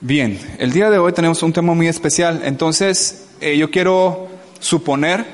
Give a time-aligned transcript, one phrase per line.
[0.00, 2.42] Bien, el día de hoy tenemos un tema muy especial.
[2.44, 4.28] Entonces, eh, yo quiero
[4.60, 5.24] suponer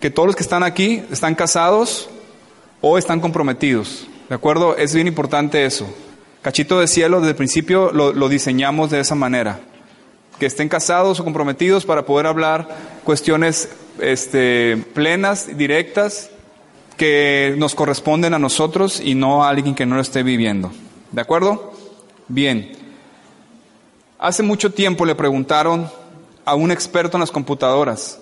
[0.00, 2.10] que todos los que están aquí están casados
[2.80, 4.08] o están comprometidos.
[4.28, 4.76] ¿De acuerdo?
[4.76, 5.88] Es bien importante eso.
[6.42, 9.60] Cachito de cielo, desde el principio lo, diseñamos de esa manera.
[10.40, 12.66] Que estén casados o comprometidos para poder hablar
[13.04, 13.68] cuestiones
[14.00, 16.30] este, plenas, directas,
[16.96, 20.72] que nos corresponden a nosotros y no a alguien que no lo esté viviendo.
[21.12, 21.74] ¿De acuerdo?
[22.26, 22.79] Bien.
[24.22, 25.90] Hace mucho tiempo le preguntaron
[26.44, 28.18] a un experto en las computadoras,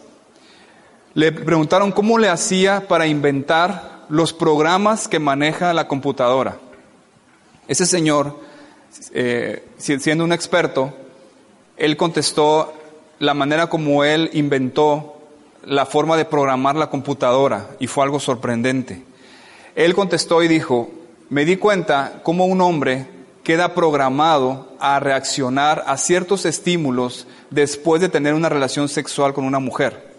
[1.15, 6.57] le preguntaron cómo le hacía para inventar los programas que maneja la computadora.
[7.67, 8.39] Ese señor,
[9.13, 10.95] eh, siendo un experto,
[11.77, 12.73] él contestó
[13.19, 15.17] la manera como él inventó
[15.65, 19.03] la forma de programar la computadora y fue algo sorprendente.
[19.75, 20.93] Él contestó y dijo,
[21.29, 23.18] me di cuenta cómo un hombre
[23.49, 29.59] queda programado a reaccionar a ciertos estímulos después de tener una relación sexual con una
[29.59, 30.13] mujer.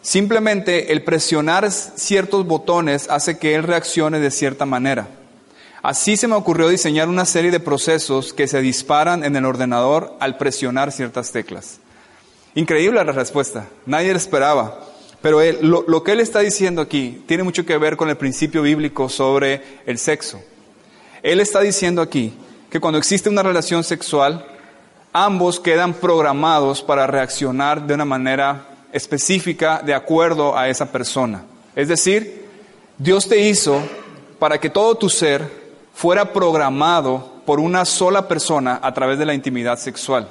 [0.00, 5.08] Simplemente el presionar ciertos botones hace que él reaccione de cierta manera.
[5.82, 10.14] Así se me ocurrió diseñar una serie de procesos que se disparan en el ordenador
[10.20, 11.80] al presionar ciertas teclas.
[12.54, 14.86] Increíble la respuesta, nadie la esperaba.
[15.20, 18.62] Pero lo, lo que él está diciendo aquí tiene mucho que ver con el principio
[18.62, 20.40] bíblico sobre el sexo.
[21.22, 22.32] Él está diciendo aquí
[22.70, 24.44] que cuando existe una relación sexual,
[25.12, 31.44] ambos quedan programados para reaccionar de una manera específica de acuerdo a esa persona.
[31.74, 32.46] Es decir,
[32.98, 33.82] Dios te hizo
[34.38, 39.34] para que todo tu ser fuera programado por una sola persona a través de la
[39.34, 40.28] intimidad sexual.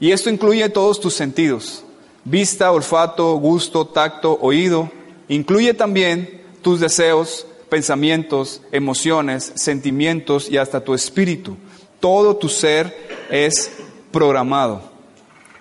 [0.00, 1.84] Y esto incluye todos tus sentidos,
[2.24, 4.90] vista, olfato, gusto, tacto, oído.
[5.28, 11.56] Incluye también tus deseos, pensamientos, emociones, sentimientos y hasta tu espíritu.
[12.00, 13.70] Todo tu ser es
[14.10, 14.82] programado.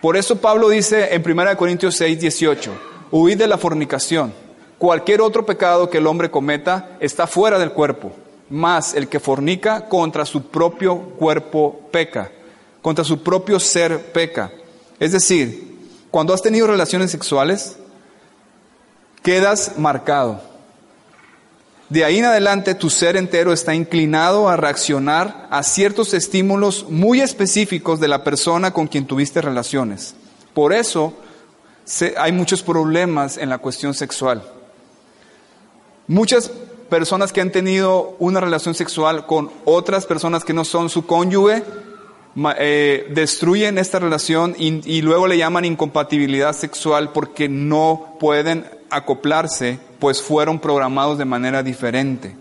[0.01, 2.71] Por eso Pablo dice en 1 Corintios 6, 18,
[3.11, 4.33] huid de la fornicación.
[4.77, 8.11] Cualquier otro pecado que el hombre cometa está fuera del cuerpo,
[8.49, 12.31] más el que fornica contra su propio cuerpo peca,
[12.81, 14.51] contra su propio ser peca.
[14.99, 15.75] Es decir,
[16.11, 17.77] cuando has tenido relaciones sexuales,
[19.23, 20.41] quedas marcado.
[21.89, 27.21] De ahí en adelante tu ser entero está inclinado a reaccionar a ciertos estímulos muy
[27.21, 30.13] específicos de la persona con quien tuviste relaciones.
[30.53, 31.13] Por eso
[32.17, 34.43] hay muchos problemas en la cuestión sexual.
[36.07, 36.51] Muchas
[36.89, 41.63] personas que han tenido una relación sexual con otras personas que no son su cónyuge,
[42.59, 50.21] eh, destruyen esta relación y luego le llaman incompatibilidad sexual porque no pueden acoplarse pues
[50.21, 52.35] fueron programados de manera diferente.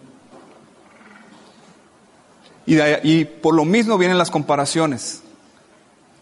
[2.66, 5.22] Y, por lo mismo vienen las comparaciones.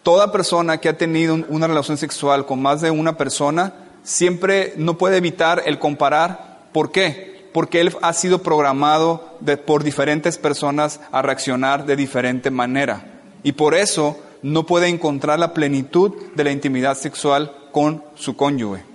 [0.02, 4.98] Toda persona que ha tenido una relación sexual con más de una persona siempre no
[4.98, 6.68] puede evitar el comparar.
[6.72, 7.48] ¿Por qué?
[7.54, 13.06] Porque él ha sido programado por diferentes personas a reaccionar de diferente manera.
[13.42, 18.93] Y por eso no puede encontrar la plenitud de la intimidad sexual con su cónyuge.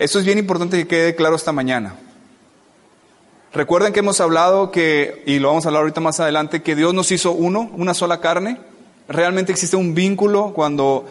[0.00, 1.94] Eso es bien importante que quede claro esta mañana.
[3.52, 6.94] Recuerden que hemos hablado que, y lo vamos a hablar ahorita más adelante, que Dios
[6.94, 8.58] nos hizo uno, una sola carne.
[9.08, 11.04] Realmente existe un vínculo cuando,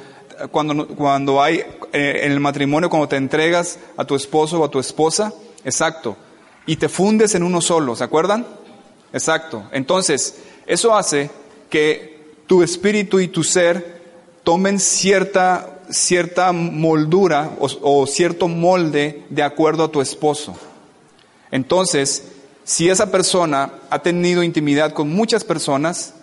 [0.50, 1.58] cuando, cuando hay
[1.94, 5.34] eh, en el matrimonio, cuando te entregas a tu esposo o a tu esposa.
[5.64, 6.18] Exacto.
[6.66, 8.48] Y te fundes en uno solo, ¿se acuerdan?
[9.14, 9.66] Exacto.
[9.72, 11.30] Entonces, eso hace
[11.70, 14.02] que tu espíritu y tu ser
[14.44, 20.56] tomen cierta cierta moldura o, cierto molde de acuerdo a tu esposo.
[21.52, 22.32] Entonces,
[22.64, 26.14] si esa persona ha tenido intimidad con muchas personas,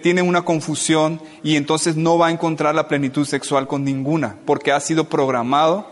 [0.00, 4.70] tiene una confusión y entonces no va a encontrar la plenitud sexual con ninguna, porque
[4.70, 5.88] ha sido programado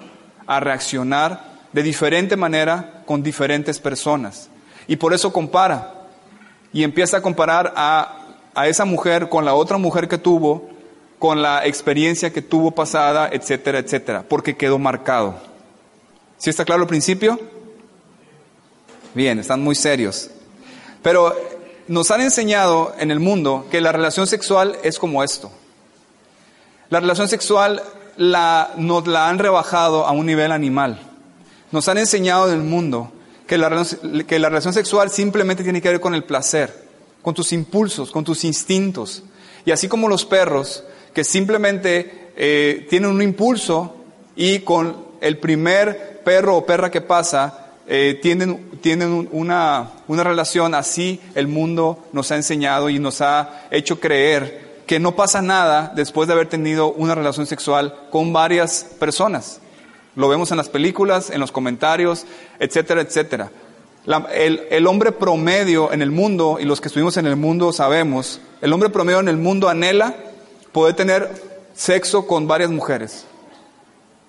[0.47, 4.49] a reaccionar de diferente manera con diferentes personas.
[4.87, 6.07] Y por eso compara.
[6.73, 8.17] Y empieza a comparar a,
[8.67, 10.70] esa mujer con la otra mujer que tuvo
[11.21, 15.39] con la experiencia que tuvo pasada, etcétera, etcétera, porque quedó marcado.
[16.39, 17.39] ¿Sí está claro el principio?
[19.15, 20.31] Bien, están muy serios.
[21.03, 21.37] Pero
[21.89, 25.53] nos han enseñado en el mundo que la relación sexual es como esto.
[26.89, 27.83] La relación sexual
[28.17, 31.03] la, nos la han rebajado a un nivel animal.
[31.71, 33.13] Nos han enseñado en el mundo
[33.47, 33.85] que la,
[34.27, 36.89] que la relación sexual simplemente tiene que ver con el placer,
[37.21, 39.23] con tus impulsos, con tus instintos.
[39.67, 43.97] Y así como los perros, que simplemente eh, tienen un impulso
[44.37, 50.75] y con el primer perro o perra que pasa, eh, tienen, tienen una, una relación,
[50.75, 55.93] así el mundo nos ha enseñado y nos ha hecho creer que no pasa nada
[55.95, 59.61] después de haber tenido una relación sexual con varias personas.
[60.17, 62.27] Lo vemos en las películas, en los comentarios,
[62.59, 63.51] etcétera, etcétera.
[64.33, 68.41] el, el, hombre promedio en el mundo, y los que estuvimos en el mundo sabemos,
[68.61, 70.17] el hombre promedio en el mundo anhela
[70.73, 71.31] poder tener
[71.75, 73.25] sexo con varias mujeres.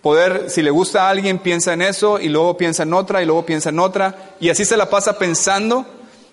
[0.02, 3.26] Poder, si le gusta a alguien, piensa en eso, y luego piensa en otra, y
[3.26, 5.86] luego piensa en otra, y así se la pasa pensando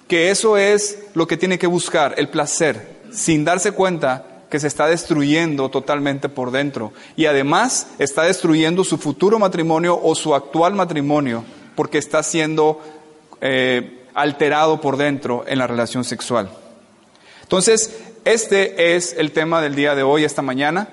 [0.07, 4.67] que eso es lo que tiene que buscar, el placer, sin darse cuenta que se
[4.67, 6.93] está destruyendo totalmente por dentro.
[7.17, 11.45] Y además está destruyendo su futuro matrimonio o su actual matrimonio
[11.75, 12.81] porque está siendo
[13.41, 16.51] eh, alterado por dentro en la relación sexual.
[17.43, 17.95] Entonces,
[18.25, 20.89] este es el tema del día de hoy, esta mañana.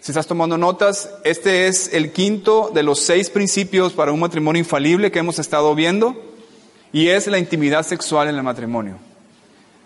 [0.00, 4.60] Si estás tomando notas, este es el quinto de los seis principios para un matrimonio
[4.60, 6.14] infalible que hemos estado viendo
[6.92, 8.98] y es la intimidad sexual en el matrimonio.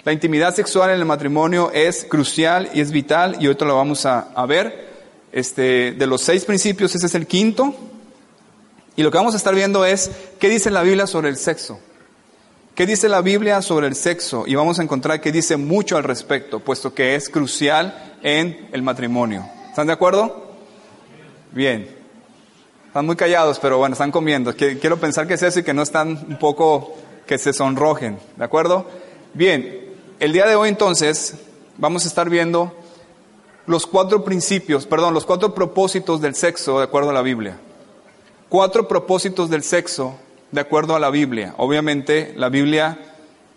[0.05, 4.07] La intimidad sexual en el matrimonio es crucial y es vital y ahorita lo vamos
[4.07, 4.89] a, ver.
[5.31, 7.75] Este, de los seis principios, ese es el quinto.
[8.97, 10.11] Y lo que vamos a estar viendo es
[10.41, 11.79] qué dice la Biblia sobre el sexo.
[12.79, 14.45] ¿Qué dice la Biblia sobre el sexo?
[14.47, 18.83] Y vamos a encontrar que dice mucho al respecto, puesto que es crucial en el
[18.83, 19.45] matrimonio.
[19.69, 20.55] ¿Están de acuerdo?
[21.51, 21.91] Bien.
[22.87, 24.55] Están muy callados, pero bueno, están comiendo.
[24.55, 26.95] Quiero pensar que es eso y que no están un poco
[27.27, 28.17] que se sonrojen.
[28.37, 28.87] ¿De acuerdo?
[29.35, 31.35] Bien, el día de hoy entonces
[31.79, 32.73] vamos a estar viendo
[33.67, 37.59] los cuatro principios, perdón, los cuatro propósitos del sexo de acuerdo a la Biblia.
[38.49, 40.15] Cuatro propósitos del sexo
[40.51, 41.55] de acuerdo a la Biblia.
[41.59, 42.99] Obviamente la Biblia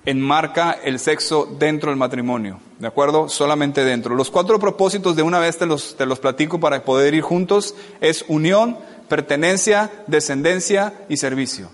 [0.05, 3.29] enmarca el sexo dentro del matrimonio, ¿de acuerdo?
[3.29, 4.15] Solamente dentro.
[4.15, 7.75] Los cuatro propósitos de una vez te los, te los platico para poder ir juntos
[7.99, 8.77] es unión,
[9.07, 11.69] pertenencia, descendencia y servicio.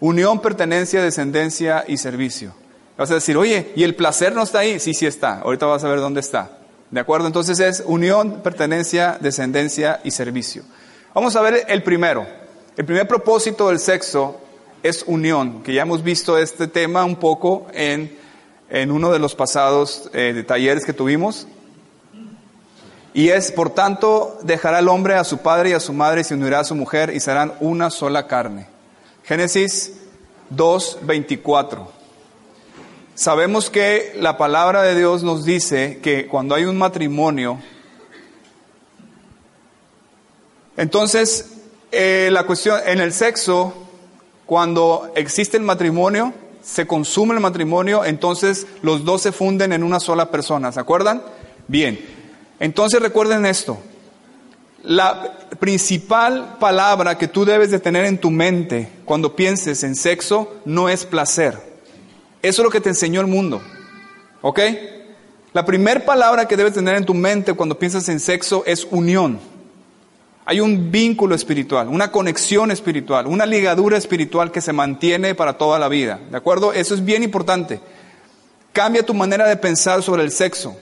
[0.00, 2.54] Unión, pertenencia, descendencia y servicio.
[2.96, 4.78] Vas a decir, oye, ¿y el placer no está ahí?
[4.78, 5.40] Sí, sí está.
[5.40, 6.58] Ahorita vas a ver dónde está.
[6.90, 7.26] ¿De acuerdo?
[7.26, 10.64] Entonces es unión, pertenencia, descendencia y servicio.
[11.14, 12.26] Vamos a ver el primero.
[12.76, 14.40] El primer propósito del sexo
[14.84, 18.16] es unión, que ya hemos visto este tema un poco en,
[18.68, 21.48] en uno de los pasados eh, talleres que tuvimos.
[23.12, 26.24] Y es, por tanto, dejará el hombre a su padre y a su madre y
[26.24, 28.68] se unirá a su mujer y serán una sola carne.
[29.24, 29.94] Génesis
[30.50, 31.90] 2, 24.
[33.16, 37.58] Sabemos que la palabra de Dios nos dice que cuando hay un matrimonio,
[40.76, 41.59] entonces
[41.92, 43.74] eh, la cuestión en el sexo,
[44.46, 46.32] cuando existe el matrimonio,
[46.62, 51.22] se consume el matrimonio, entonces los dos se funden en una sola persona, ¿se acuerdan?
[51.68, 51.98] Bien,
[52.58, 53.78] entonces recuerden esto,
[54.82, 60.56] la principal palabra que tú debes de tener en tu mente cuando pienses en sexo
[60.64, 61.70] no es placer.
[62.42, 63.60] Eso es lo que te enseñó el mundo.
[64.40, 64.60] ¿Ok?
[65.52, 69.38] La primera palabra que debes tener en tu mente cuando piensas en sexo es unión.
[70.44, 75.78] Hay un vínculo espiritual, una conexión espiritual, una ligadura espiritual que se mantiene para toda
[75.78, 76.18] la vida.
[76.30, 76.72] ¿De acuerdo?
[76.72, 77.80] Eso es bien importante.
[78.72, 80.76] Cambia tu manera de pensar sobre el sexo,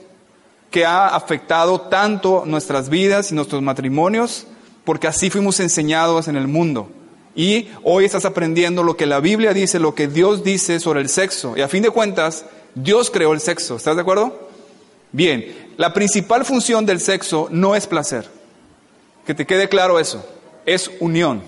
[0.70, 4.46] que ha afectado tanto nuestras vidas y nuestros matrimonios,
[4.84, 6.90] porque así fuimos enseñados en el mundo.
[7.34, 11.08] Y hoy estás aprendiendo lo que la Biblia dice, lo que Dios dice sobre el
[11.08, 11.56] sexo.
[11.56, 13.76] Y a fin de cuentas, Dios creó el sexo.
[13.76, 14.48] ¿Estás de acuerdo?
[15.12, 18.37] Bien, la principal función del sexo no es placer.
[19.28, 20.24] Que te quede claro eso.
[20.64, 21.42] Es unión.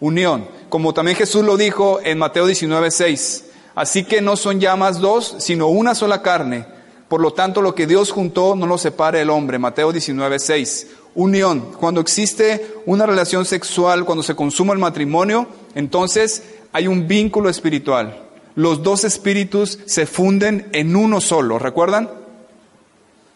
[0.00, 0.48] Unión.
[0.70, 3.44] Como también Jesús lo dijo en Mateo 19, 6.
[3.74, 6.64] Así que no son ya más dos, sino una sola carne.
[7.08, 9.58] Por lo tanto, lo que Dios juntó no lo separe el hombre.
[9.58, 11.72] Mateo 19, 6 unión.
[11.78, 18.18] Cuando existe una relación sexual, cuando se consuma el matrimonio, entonces hay un vínculo espiritual.
[18.54, 22.08] Los dos espíritus se funden en uno solo, ¿recuerdan?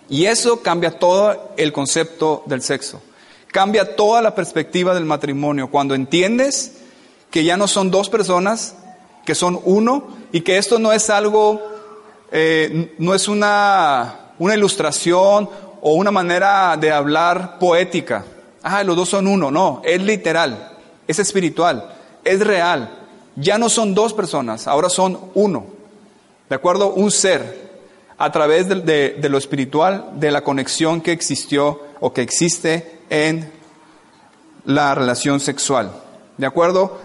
[0.08, 3.02] Y eso cambia todo el concepto del sexo.
[3.54, 5.70] Cambia toda la perspectiva del matrimonio.
[5.70, 6.72] Cuando entiendes
[7.30, 8.74] que ya no son dos personas,
[9.24, 11.62] que son uno, y que esto no es algo,
[12.32, 15.48] eh, no es una, una ilustración
[15.80, 18.24] o una manera de hablar poética.
[18.60, 19.52] Ah, los dos son uno.
[19.52, 20.72] No, es literal,
[21.06, 21.94] es espiritual,
[22.24, 22.90] es real.
[23.36, 25.66] Ya no son dos personas, ahora son uno.
[26.48, 26.92] ¿De acuerdo?
[26.92, 27.70] Un ser
[28.18, 33.50] a través de, lo espiritual, de la conexión que existió o que existe en
[34.64, 35.92] la relación sexual.
[36.36, 36.98] ¿De acuerdo?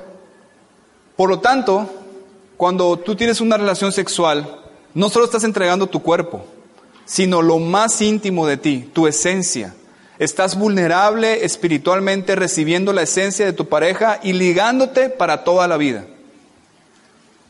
[1.15, 1.89] Por lo tanto,
[2.57, 4.59] cuando tú tienes una relación sexual,
[4.93, 6.45] no solo estás entregando tu cuerpo,
[7.05, 9.75] sino lo más íntimo de ti, tu esencia.
[10.17, 16.05] Estás vulnerable espiritualmente recibiendo la esencia de tu pareja y ligándote para toda la vida.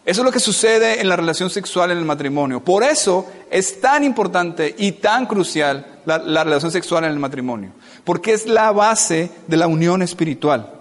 [0.05, 2.63] Eso es lo que sucede en la relación sexual en el matrimonio.
[2.63, 7.71] Por eso es tan importante y tan crucial la, relación sexual en el matrimonio.
[8.03, 10.73] Porque es la base de la unión espiritual.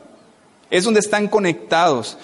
[0.70, 2.18] Es donde están conectados.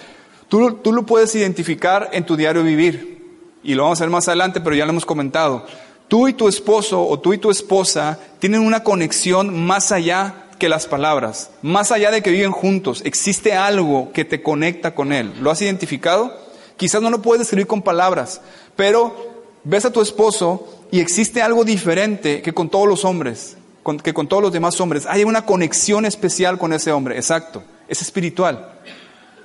[0.49, 3.15] Tú, tú lo puedes identificar en tu diario vivir.
[3.63, 5.65] Y lo vamos a ver más adelante, pero ya lo hemos comentado.
[6.07, 10.69] Tú y tu esposo o tú y tu esposa tienen una conexión más allá que
[10.69, 13.01] las palabras, más allá de que viven juntos.
[13.05, 15.33] Existe algo que te conecta con él.
[15.41, 16.37] ¿Lo has identificado?
[16.77, 18.41] Quizás no lo puedes describir con palabras,
[18.75, 19.15] pero
[19.63, 23.57] ves a tu esposo y existe algo diferente que con todos los hombres,
[24.01, 25.05] que con todos los demás hombres.
[25.05, 28.79] Hay una conexión especial con ese hombre, exacto, es espiritual.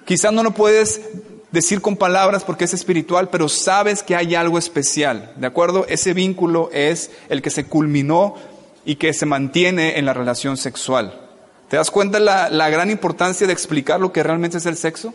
[0.05, 1.01] Quizás no lo puedes
[1.51, 5.87] decir con palabras porque es espiritual, pero sabes que hay algo especial, ¿de acuerdo?
[5.89, 8.37] Ese vínculo es el que se culminó
[8.85, 11.21] y que se mantiene en la relación sexual.
[11.69, 15.13] ¿Te das cuenta la, la gran importancia de explicar lo que realmente es el sexo?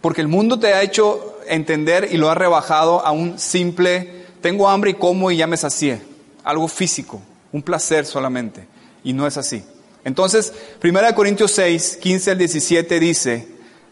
[0.00, 4.68] Porque el mundo te ha hecho entender y lo ha rebajado a un simple, tengo
[4.68, 6.00] hambre y como y ya me sacié.
[6.44, 7.20] Algo físico,
[7.52, 8.66] un placer solamente.
[9.04, 9.64] Y no es así.
[10.04, 10.52] Entonces,
[10.82, 13.48] 1 Corintios 6, 15 al 17 dice,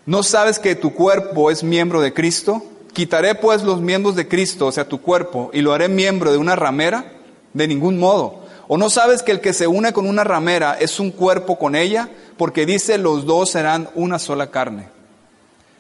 [0.07, 2.63] ¿no sabes que tu cuerpo es miembro de Cristo?
[2.93, 6.39] Quitaré pues los miembros de Cristo, o sea, tu cuerpo, y lo haré miembro de
[6.39, 7.13] una ramera?
[7.53, 8.47] De ningún modo.
[8.69, 11.77] ¿O no sabes que el que se une con una ramera es un cuerpo con
[11.77, 12.09] ella?
[12.37, 14.96] Porque dice, los dos serán una sola carne.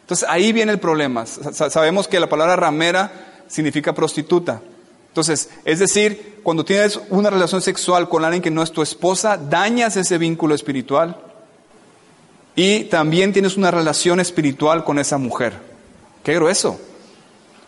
[0.06, 1.26] Entonces ahí viene el problema.
[1.26, 4.62] Sabemos que la palabra ramera significa prostituta.
[5.08, 9.36] Entonces, es decir, cuando tienes una relación sexual con alguien que no es tu esposa,
[9.36, 11.16] dañas ese vínculo espiritual
[12.54, 15.54] y también tienes una relación espiritual con esa mujer.
[16.22, 16.78] Qué grueso.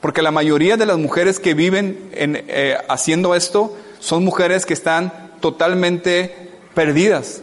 [0.01, 5.33] Porque la mayoría de las mujeres que viven eh, haciendo esto son mujeres que están
[5.41, 7.43] totalmente perdidas,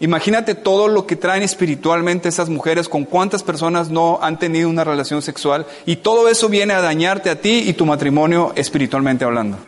[0.00, 4.82] Imagínate todo lo que traen espiritualmente esas mujeres, con cuántas personas no han tenido una
[4.82, 9.58] relación sexual y todo eso viene a dañarte a ti y tu matrimonio espiritualmente hablando.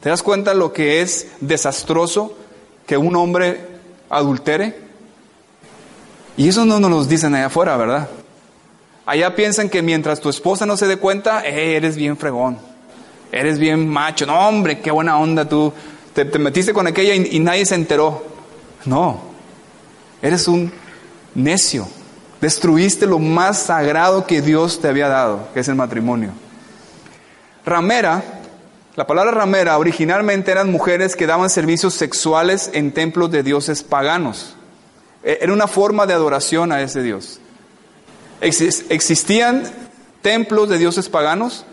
[0.00, 2.36] ¿Te das cuenta lo que es desastroso
[2.86, 3.60] que un hombre
[4.10, 4.80] adultere?
[6.36, 8.08] Y eso no nos lo dicen allá afuera, ¿verdad?
[9.06, 12.58] Allá piensan que mientras tu esposa no se dé cuenta, eh, eres bien fregón,
[13.30, 15.72] eres bien macho, no hombre, qué buena onda tú,
[16.14, 18.24] te, metiste con aquella y nadie se enteró.
[18.84, 19.31] No,
[20.22, 20.72] Eres un
[21.34, 21.88] necio.
[22.40, 26.30] Destruiste lo más sagrado que Dios te había dado, que es el matrimonio.
[27.64, 28.22] Ramera,
[28.96, 34.56] la palabra ramera originalmente eran mujeres que daban servicios sexuales en templos de dioses paganos.
[35.22, 37.40] E, era una forma de adoración a ese Dios.
[38.40, 39.62] Existían
[40.20, 41.64] templos de dioses paganos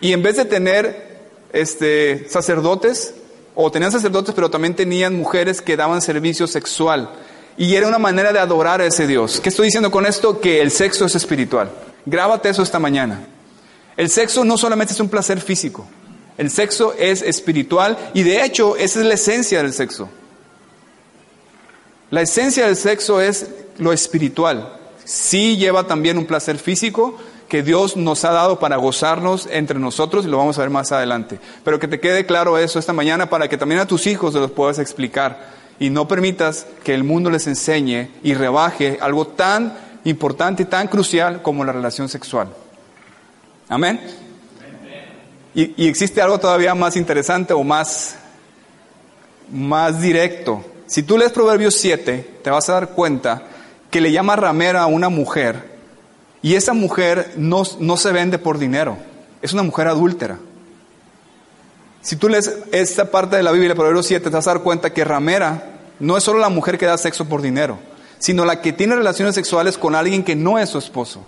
[0.00, 1.20] y en vez de tener
[1.52, 3.14] este, sacerdotes,
[3.54, 7.10] o tenían sacerdotes, pero también tenían mujeres que daban servicio sexual.
[7.60, 9.38] Y era una manera de adorar a ese Dios.
[9.38, 10.40] ¿Qué estoy diciendo con esto?
[10.40, 11.70] Que el sexo es espiritual.
[12.06, 13.26] Grábate eso esta mañana.
[13.98, 15.86] El sexo no solamente es un placer físico.
[16.38, 20.08] El sexo es espiritual y de hecho esa es la esencia del sexo.
[22.08, 24.78] La esencia del sexo es lo espiritual.
[25.04, 30.24] Sí lleva también un placer físico que Dios nos ha dado para gozarnos entre nosotros
[30.24, 31.38] y lo vamos a ver más adelante.
[31.62, 34.50] Pero que te quede claro eso esta mañana para que también a tus hijos los
[34.50, 40.62] puedas explicar y no permitas que el mundo les enseñe y rebaje algo tan importante
[40.62, 42.48] y tan crucial como la relación sexual.
[43.68, 43.98] Amén.
[45.54, 48.16] Y, existe algo todavía más interesante o más,
[49.50, 50.64] más directo.
[50.86, 53.42] Si tú lees Proverbios 7, te vas a dar cuenta
[53.90, 55.70] que le llama ramera a una mujer
[56.42, 58.98] y esa mujer no, no se vende por dinero,
[59.40, 60.38] es una mujer adúltera.
[62.02, 64.92] Si tú lees esta parte de la Biblia, Proverbios 7, te vas a dar cuenta
[64.92, 65.69] que ramera
[66.00, 67.78] no es solo la mujer que da sexo por dinero,
[68.18, 71.24] sino la que tiene relaciones sexuales con alguien que no es su esposo.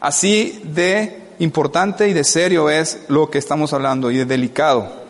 [0.00, 5.08] Así de importante y de serio es lo que estamos hablando y de delicado.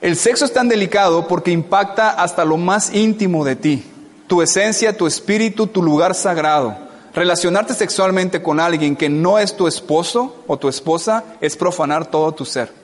[0.00, 3.84] El sexo es tan delicado porque impacta hasta lo más íntimo de ti,
[4.26, 6.76] tu esencia, tu espíritu, tu lugar sagrado.
[7.14, 12.32] Relacionarte sexualmente con alguien que no es tu esposo o tu esposa es profanar todo
[12.32, 12.83] tu ser.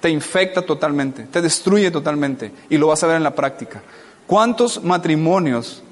[0.00, 3.82] Te infecta totalmente, te destruye totalmente y lo vas a ver en la práctica.
[4.26, 5.82] ¿Cuántos matrimonios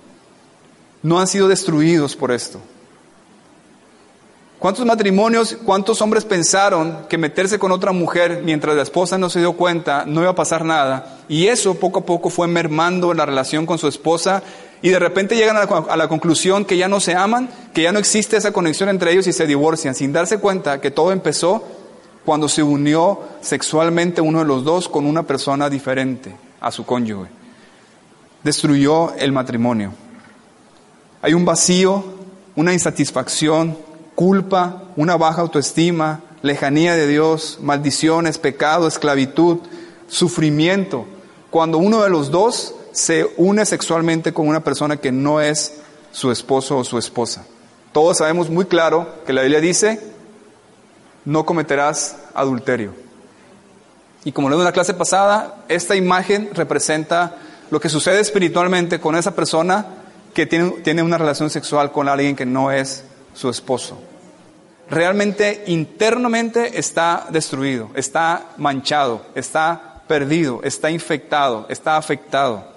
[1.02, 2.60] no han sido destruidos por esto?
[4.64, 9.40] ¿Cuántos matrimonios, cuántos hombres pensaron que meterse con otra mujer mientras la esposa no se
[9.40, 11.18] dio cuenta no iba a pasar nada?
[11.28, 14.42] Y eso poco a poco fue mermando la relación con su esposa
[14.80, 17.98] y de repente llegan a la, conclusión que ya no se aman, que ya no
[17.98, 21.62] existe esa conexión entre ellos y se divorcian, sin darse cuenta que todo empezó
[22.24, 27.30] cuando se unió sexualmente uno de los dos con una persona diferente a su cónyuge.
[28.42, 29.92] Destruyó el matrimonio.
[31.22, 32.04] Hay un vacío,
[32.56, 33.76] una insatisfacción,
[34.14, 39.58] culpa, una baja autoestima, lejanía de Dios, maldiciones, pecado, esclavitud,
[40.08, 41.06] sufrimiento,
[41.50, 45.80] cuando uno de los dos se une sexualmente con una persona que no es
[46.12, 47.44] su esposo o su esposa.
[47.92, 50.13] Todos sabemos muy claro que la Biblia dice,
[51.24, 52.92] no cometerás adulterio.
[54.24, 57.36] Y como leímos en la clase pasada, esta imagen representa
[57.70, 59.86] lo que sucede espiritualmente con esa persona
[60.32, 63.04] que tiene, tiene una relación sexual con alguien que no es
[63.34, 63.98] su esposo.
[64.90, 72.72] Realmente internamente está destruido, está manchado, está perdido, está infectado, está afectado.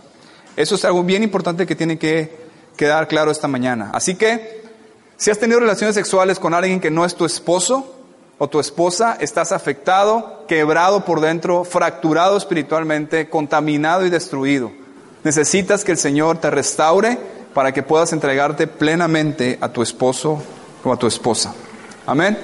[0.55, 3.91] Eso es algo bien importante que tiene que quedar claro esta mañana.
[3.93, 4.63] Así que,
[5.17, 7.96] si has tenido relaciones sexuales con alguien que no es tu esposo
[8.37, 14.71] o tu esposa, estás afectado, quebrado por dentro, fracturado espiritualmente, contaminado y destruido.
[15.23, 17.17] Necesitas que el Señor te restaure
[17.53, 20.41] para que puedas entregarte plenamente a tu esposo
[20.83, 21.53] o a tu esposa.
[22.05, 22.37] Amén.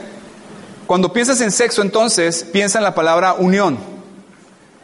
[0.87, 3.77] Cuando piensas en sexo, entonces, piensa en la palabra unión.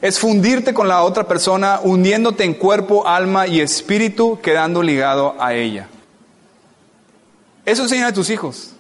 [0.02, 5.54] Es fundirte con la otra persona, uniéndote en cuerpo, alma y espíritu, quedando ligado a
[5.54, 5.88] ella.
[7.66, 8.72] Eso enseña a tus hijos,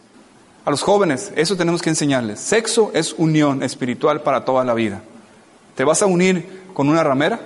[0.69, 2.39] a los jóvenes, eso tenemos que enseñarles.
[2.39, 5.01] Sexo es unión espiritual para toda la vida.
[5.73, 7.39] ¿Te vas a unir con una ramera?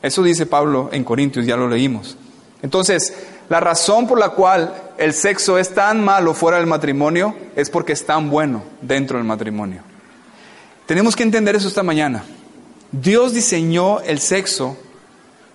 [0.00, 2.16] Eso dice Pablo en Corintios, ya lo leímos.
[2.62, 3.12] Entonces,
[3.50, 7.92] la razón por la cual el sexo es tan malo fuera del matrimonio es porque
[7.92, 9.82] es tan bueno dentro del matrimonio.
[10.86, 12.24] Tenemos que entender eso esta mañana.
[12.92, 14.78] Dios diseñó el sexo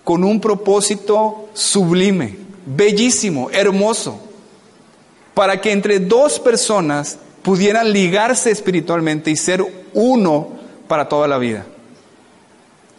[0.04, 4.29] con un propósito sublime, bellísimo, hermoso,
[5.40, 10.50] para que entre dos personas pudieran ligarse espiritualmente y ser uno
[10.86, 11.66] para toda la vida.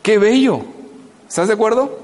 [0.00, 0.62] ¡Qué bello!
[1.28, 1.98] ¿Estás de acuerdo?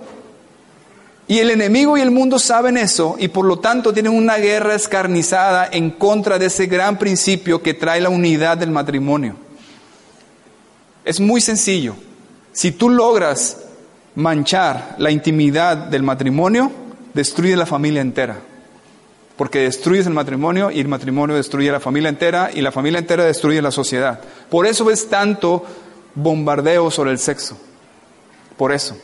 [1.27, 4.75] Y el enemigo y el mundo saben eso y por lo tanto tienen una guerra
[4.75, 9.37] escarnizada en contra de ese gran principio que trae la unidad del matrimonio.
[11.07, 11.96] Es muy sencillo.
[12.53, 13.57] Si tú logras
[14.16, 16.70] manchar la intimidad del matrimonio,
[17.14, 18.38] destruye la familia entera.
[19.37, 23.25] Porque destruyes el matrimonio y el matrimonio destruye la familia entera y la familia entera
[23.25, 24.20] destruye la sociedad.
[24.51, 25.64] Por eso ves tanto
[26.14, 27.57] bombardeo sobre el sexo.
[28.57, 28.96] Por eso.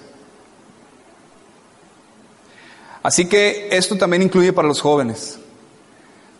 [3.02, 5.38] Así que esto también incluye para los jóvenes.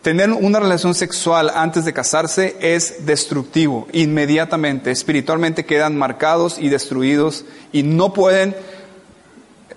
[0.03, 7.45] Tener una relación sexual antes de casarse es destructivo, inmediatamente, espiritualmente quedan marcados y destruidos
[7.73, 8.57] y no pueden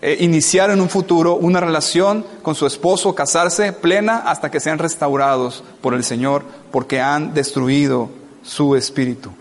[0.01, 4.79] eh, iniciar en un futuro una relación con su esposo, casarse plena hasta que sean
[4.79, 8.09] restaurados por el Señor, porque han destruido
[8.43, 9.31] su espíritu.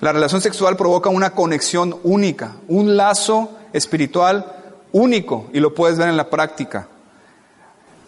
[0.00, 4.56] La relación sexual provoca una conexión única, un lazo espiritual
[4.92, 6.88] único y lo puedes ver en la práctica.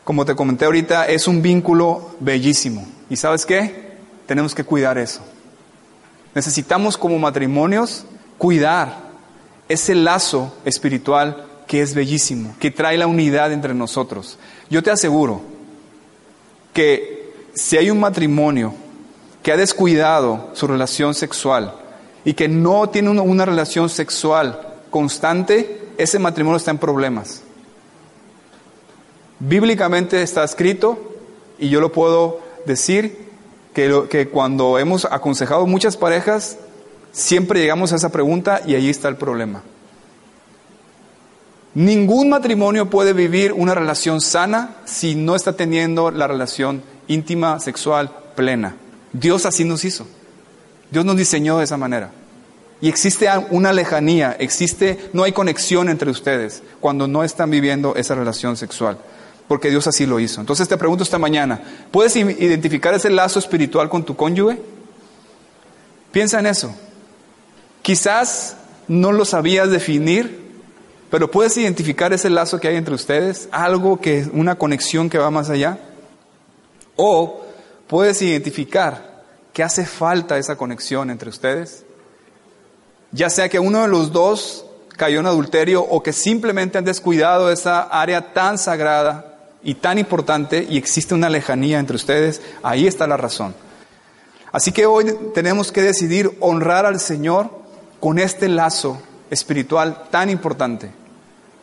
[0.05, 2.87] Como te comenté ahorita, es un vínculo bellísimo.
[3.09, 3.93] ¿Y sabes qué?
[4.27, 5.21] Tenemos que cuidar eso.
[6.35, 8.07] Necesitamos como matrimonios
[8.39, 8.97] cuidar
[9.73, 14.39] ese lazo espiritual que es bellísimo, que trae la unidad entre nosotros.
[14.69, 15.41] Yo te aseguro
[16.73, 18.75] que si hay un matrimonio
[19.43, 21.75] que ha descuidado su relación sexual
[22.25, 27.43] y que no tiene una, relación sexual constante, ese matrimonio está en problemas.
[29.41, 31.17] Bíblicamente está escrito,
[31.59, 33.31] y yo lo puedo decir,
[33.75, 36.59] que, que cuando hemos aconsejado muchas parejas,
[37.13, 39.63] siempre llegamos a esa pregunta y ahí está el problema.
[41.75, 48.11] Ningún matrimonio puede vivir una relación sana si no está teniendo la relación íntima, sexual,
[48.37, 48.77] plena.
[49.13, 50.07] Dios así nos hizo.
[50.91, 52.11] Dios nos diseñó de esa manera.
[52.83, 58.17] Y existe una lejanía, existe, no hay conexión entre ustedes cuando no están viviendo esa
[58.17, 58.99] relación sexual,
[59.47, 60.41] porque Dios así lo hizo.
[60.41, 61.61] Entonces te pregunto esta mañana,
[61.93, 64.61] ¿puedes identificar ese lazo espiritual con tu cónyuge?
[66.11, 66.75] Piensa en eso.
[67.83, 68.57] Quizás
[68.89, 70.41] no lo sabías definir,
[71.11, 75.19] pero puedes identificar ese lazo que hay entre ustedes, algo que es una conexión que
[75.19, 75.79] va más allá.
[76.97, 77.45] O
[77.87, 81.85] puedes identificar que hace falta esa conexión entre ustedes
[83.13, 84.65] ya sea que uno de los dos
[84.97, 90.67] cayó en adulterio o que simplemente han descuidado esa área tan sagrada y tan importante
[90.69, 93.55] y existe una lejanía entre ustedes, ahí está la razón.
[94.51, 97.62] Así que hoy tenemos que decidir honrar al Señor
[98.03, 100.91] con este lazo espiritual tan importante.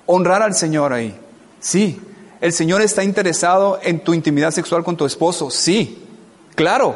[0.06, 1.14] Honrar al Señor ahí.
[1.60, 2.00] Sí,
[2.40, 5.50] el Señor está interesado en tu intimidad sexual con tu esposo.
[5.52, 6.02] Sí,
[6.56, 6.96] claro.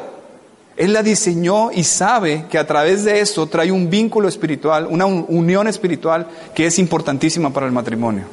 [0.78, 5.06] Él la diseñó y sabe que a través de eso trae un vínculo espiritual, una
[5.06, 6.26] unión espiritual
[6.56, 8.24] que es importantísima para el matrimonio.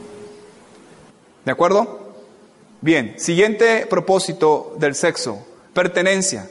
[1.44, 2.12] ¿De acuerdo?
[2.82, 5.44] Bien, siguiente propósito del sexo,
[5.74, 6.48] pertenencia.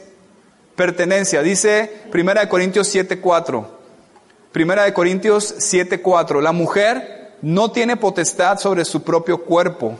[0.76, 3.79] Pertenencia, dice 1 Corintios 7:4.
[4.52, 9.96] 1 Corintios 7:4, la mujer no tiene potestad sobre su propio cuerpo,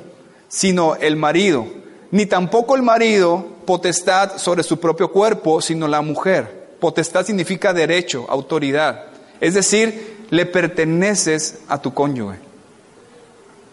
[0.48, 1.66] sino el marido,
[2.10, 6.68] ni tampoco el marido potestad sobre su propio cuerpo, sino la mujer.
[6.80, 9.04] Potestad significa derecho, autoridad.
[9.40, 12.38] Es decir, le perteneces a tu cónyuge.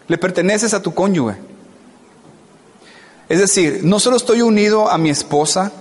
[0.06, 1.36] Le perteneces a tu cónyuge.
[3.28, 5.72] Es decir, no solo estoy unido a mi esposa,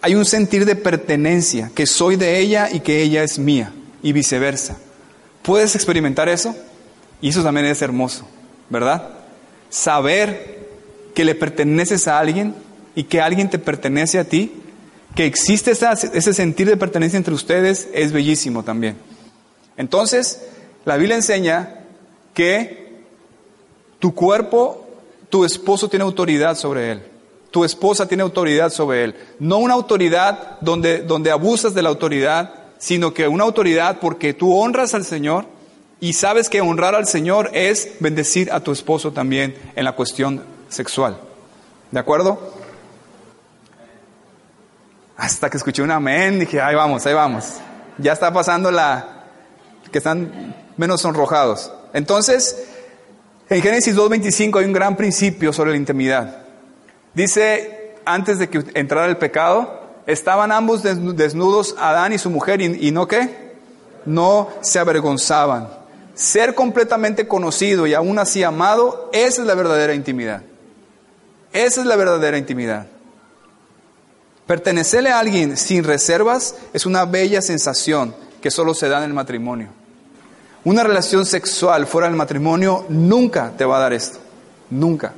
[0.00, 3.72] hay un sentir de pertenencia, que soy de ella y que ella es mía,
[4.02, 4.78] y viceversa.
[5.42, 6.54] ¿Puedes experimentar eso?
[7.20, 8.28] Y eso también es hermoso,
[8.68, 9.08] ¿verdad?
[9.70, 10.68] Saber
[11.14, 12.54] que le perteneces a alguien
[12.94, 14.52] y que alguien te pertenece a ti,
[15.14, 18.96] que existe ese sentir de pertenencia entre ustedes, es bellísimo también.
[19.76, 20.42] Entonces,
[20.84, 21.80] la Biblia enseña
[22.34, 22.88] que
[23.98, 24.88] tu cuerpo
[25.30, 27.02] tu esposo tiene autoridad sobre él.
[27.50, 29.14] Tu esposa tiene autoridad sobre él.
[29.38, 34.56] No una autoridad donde, donde abusas de la autoridad, sino que una autoridad porque tú
[34.56, 35.46] honras al Señor
[36.00, 40.44] y sabes que honrar al Señor es bendecir a tu esposo también en la cuestión
[40.68, 41.18] sexual.
[41.90, 42.54] ¿De acuerdo?
[45.16, 47.54] Hasta que escuché un amén, dije, ahí vamos, ahí vamos.
[47.98, 49.24] Ya está pasando la
[49.90, 51.72] que están menos sonrojados.
[51.92, 52.56] Entonces,
[53.48, 56.42] en Génesis 2.25 hay un gran principio sobre la intimidad.
[57.14, 62.90] Dice, antes de que entrara el pecado, estaban ambos desnudos, Adán y su mujer, y,
[62.90, 63.52] no qué,
[64.06, 65.68] no se avergonzaban.
[66.14, 70.42] Ser completamente conocido y aún así amado, esa es la verdadera intimidad.
[71.52, 72.86] Esa es la verdadera intimidad.
[74.46, 79.12] Pertenecerle a alguien sin reservas es una bella sensación que solo se da en el
[79.12, 79.68] matrimonio.
[80.64, 84.18] Una relación sexual fuera del matrimonio nunca te va a dar esto.
[84.70, 85.12] Nunca.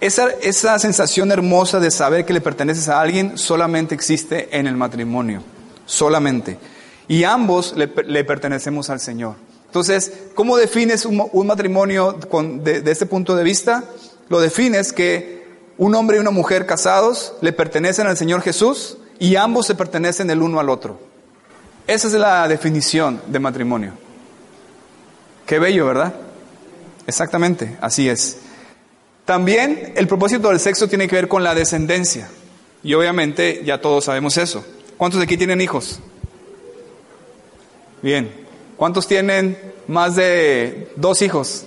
[0.00, 4.76] Esa, esa sensación hermosa de saber que le perteneces a alguien solamente existe en el
[4.76, 5.42] matrimonio.
[5.86, 6.58] Solamente.
[7.08, 7.88] Y ambos le,
[8.24, 9.36] pertenecemos al Señor.
[9.66, 13.84] Entonces, ¿cómo defines un, matrimonio con, de, de este punto de vista?
[14.28, 15.46] Lo defines que
[15.78, 20.30] un hombre y una mujer casados le pertenecen al Señor Jesús y ambos se pertenecen
[20.30, 20.98] el uno al otro.
[21.86, 23.92] Esa es la definición de matrimonio.
[25.46, 26.14] Qué bello, ¿verdad?
[27.06, 28.36] Exactamente, así es.
[29.28, 32.30] También el propósito del sexo tiene que ver con la descendencia.
[32.82, 34.64] Y obviamente ya todos sabemos eso.
[34.96, 36.00] ¿Cuántos de aquí tienen hijos?
[38.00, 38.32] Bien.
[38.78, 41.66] ¿Cuántos tienen más de dos hijos?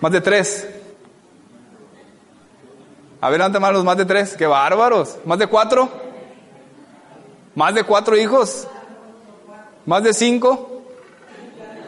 [0.00, 0.68] ¿Más de tres?
[3.20, 4.36] A ver, más los más de tres.
[4.36, 5.16] ¡Qué bárbaros!
[5.24, 5.90] ¿Más de cuatro?
[7.56, 8.68] ¿Más de cuatro hijos?
[9.84, 10.84] ¿Más de cinco?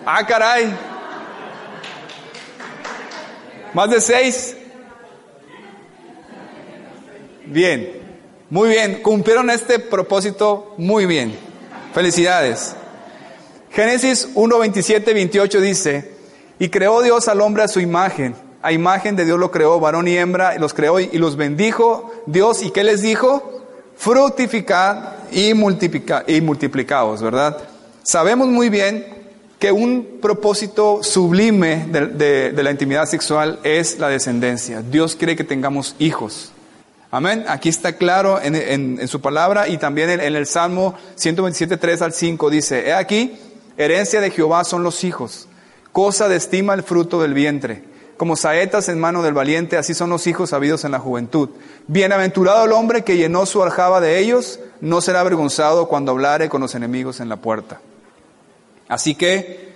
[0.04, 0.97] Ah, caray.
[3.78, 4.56] ¿Más de seis?
[7.46, 7.92] Bien,
[8.50, 9.02] muy bien.
[9.02, 11.32] Cumplieron este propósito muy bien.
[11.94, 12.74] Felicidades.
[13.70, 16.12] Génesis 1, 27, 28 dice,
[16.58, 18.34] y creó Dios al hombre a su imagen.
[18.62, 22.10] A imagen de Dios lo creó, varón y hembra, y los creó y los bendijo
[22.26, 22.64] Dios.
[22.64, 23.64] ¿Y qué les dijo?
[23.96, 27.56] Fructificad y, y multiplicaos, ¿verdad?
[28.02, 29.17] Sabemos muy bien
[29.58, 34.82] que un propósito sublime de, la intimidad sexual es la descendencia.
[34.82, 36.52] Dios quiere que tengamos hijos.
[37.10, 37.44] Amén.
[37.48, 42.50] Aquí está claro en, su palabra y también en, el Salmo 127, 3 al 5
[42.50, 43.36] dice, he aquí,
[43.76, 45.48] herencia de Jehová son los hijos,
[45.90, 47.82] cosa de estima el fruto del vientre.
[48.16, 51.50] Como saetas en mano del valiente, así son los hijos habidos en la juventud.
[51.86, 56.60] Bienaventurado el hombre que llenó su aljaba de ellos, no será avergonzado cuando hablare con
[56.60, 57.80] los enemigos en la puerta.
[58.88, 59.74] Así que,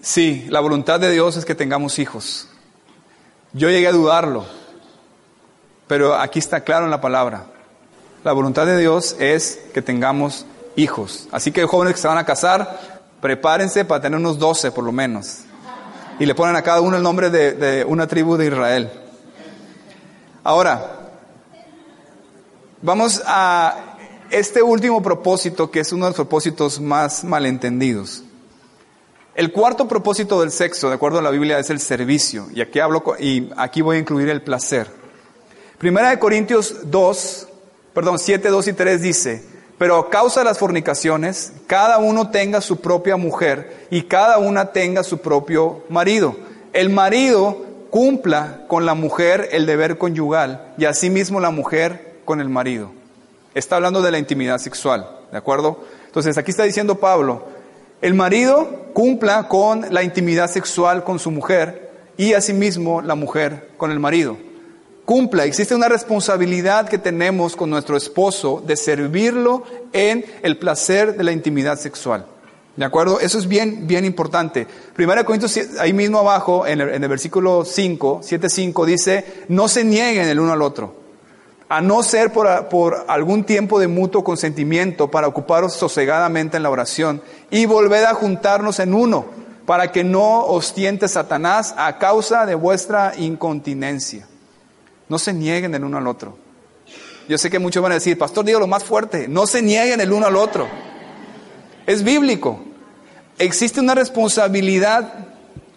[0.00, 2.48] sí, la voluntad de Dios es que tengamos hijos.
[3.52, 4.44] Yo llegué a dudarlo,
[5.86, 7.46] pero aquí está claro en la palabra.
[8.24, 10.44] La voluntad de Dios es que tengamos
[10.76, 11.28] hijos.
[11.30, 14.92] Así que jóvenes que se van a casar, prepárense para tener unos doce por lo
[14.92, 15.44] menos.
[16.18, 18.90] Y le ponen a cada uno el nombre de, de una tribu de Israel.
[20.42, 21.10] Ahora,
[22.82, 23.87] vamos a
[24.30, 28.24] este último propósito, que es uno de los propósitos más malentendidos.
[29.34, 32.48] El cuarto propósito del sexo, de acuerdo a la Biblia, es el servicio.
[32.52, 34.88] Y aquí hablo y aquí voy a incluir el placer.
[35.78, 37.48] Primera de Corintios 2,
[37.94, 39.44] perdón, 7, 2 y 3 dice,
[39.78, 44.72] pero a causa de las fornicaciones, cada uno tenga su propia mujer y cada una
[44.72, 46.36] tenga su propio marido.
[46.72, 52.48] El marido cumpla con la mujer el deber conyugal y asimismo la mujer con el
[52.48, 52.97] marido.
[53.58, 55.80] Está hablando de la intimidad sexual, ¿de acuerdo?
[56.06, 57.42] Entonces aquí está diciendo Pablo,
[58.00, 63.90] el marido cumpla con la intimidad sexual con su mujer y asimismo la mujer con
[63.90, 64.36] el marido.
[65.04, 71.24] Cumpla, existe una responsabilidad que tenemos con nuestro esposo de servirlo en el placer de
[71.24, 72.26] la intimidad sexual.
[72.76, 73.18] ¿De acuerdo?
[73.18, 74.68] Eso es bien, bien importante.
[74.94, 79.66] Primera Corintios, ahí mismo abajo, en el, en el versículo 5, 7, 5, dice, no
[79.66, 81.07] se nieguen el uno al otro
[81.68, 86.70] a no ser por, por, algún tiempo de mutuo consentimiento para ocuparos sosegadamente en la
[86.70, 89.26] oración y volver a juntarnos en uno
[89.66, 94.26] para que no os tiente Satanás a causa de vuestra incontinencia.
[95.10, 96.38] No se nieguen el uno al otro.
[97.28, 100.00] Yo sé que muchos van a decir, pastor, digo lo más fuerte, no se nieguen
[100.00, 100.66] el uno al otro.
[101.86, 102.64] Es bíblico.
[103.38, 105.26] Existe una responsabilidad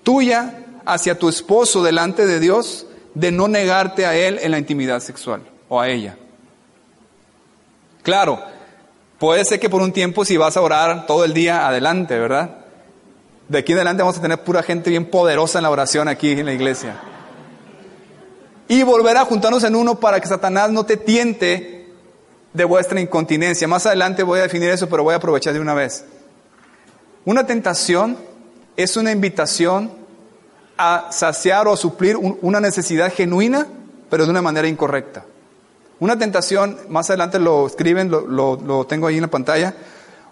[0.03, 5.01] tuya hacia tu esposo delante de Dios de no negarte a él en la intimidad
[5.01, 6.17] sexual o a ella.
[8.03, 8.43] Claro,
[9.17, 12.57] puede ser que por un tiempo si vas a orar todo el día, adelante, ¿verdad?
[13.47, 16.31] De aquí en adelante vamos a tener pura gente bien poderosa en la oración aquí
[16.31, 16.99] en la iglesia.
[18.67, 21.89] Y volver a juntarnos en uno para que Satanás no te tiente
[22.51, 23.65] de vuestra incontinencia.
[23.65, 26.03] Más adelante voy a definir eso, pero voy a aprovechar de una vez.
[27.23, 28.17] Una tentación
[28.75, 29.89] es una invitación
[30.77, 33.67] a saciar o a suplir una necesidad genuina,
[34.09, 35.23] pero de una manera incorrecta.
[36.01, 39.75] Una tentación, más adelante lo escriben, lo, tengo ahí en la pantalla.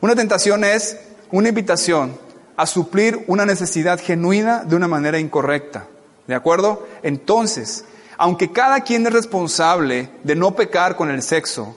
[0.02, 0.98] Una tentación es
[1.30, 2.18] una invitación
[2.58, 5.86] a suplir una necesidad genuina de una manera incorrecta.
[6.26, 6.88] ¿De acuerdo?
[7.04, 7.86] Entonces,
[8.18, 11.76] aunque cada quien es responsable de no pecar con el sexo,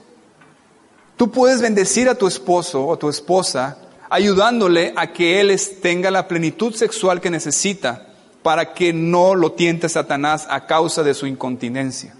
[1.18, 3.76] tú puedes bendecir a tu esposo o tu esposa
[4.08, 8.06] ayudándole a que él tenga la plenitud sexual que necesita
[8.42, 12.14] para que no lo tiente Satanás a causa de su incontinencia.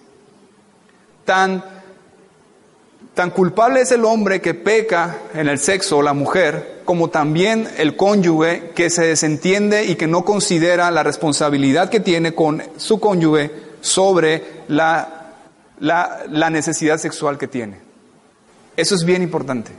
[1.25, 1.65] Tan,
[3.15, 7.69] tan culpable es el hombre que peca en el sexo o la mujer, como también
[7.79, 12.99] el cónyuge que se desentiende y que no considera la responsabilidad que tiene con su
[12.99, 15.23] cónyuge sobre la,
[15.81, 17.79] la, necesidad sexual que tiene.
[18.77, 19.73] Eso es bien importante.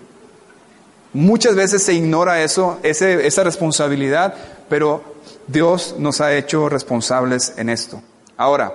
[1.14, 4.36] Muchas veces se ignora eso, esa responsabilidad,
[4.70, 5.04] pero
[5.48, 8.02] Dios nos ha hecho responsables en esto.
[8.38, 8.74] Ahora,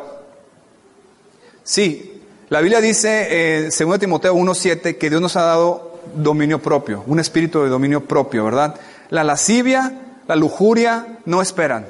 [1.63, 2.18] sí,
[2.51, 7.21] la Biblia dice, en 2 Timoteo 1.7, que Dios nos ha dado dominio propio, un
[7.21, 8.75] espíritu de dominio propio, ¿verdad?
[9.11, 9.93] La lascivia,
[10.27, 11.87] la lujuria no esperan.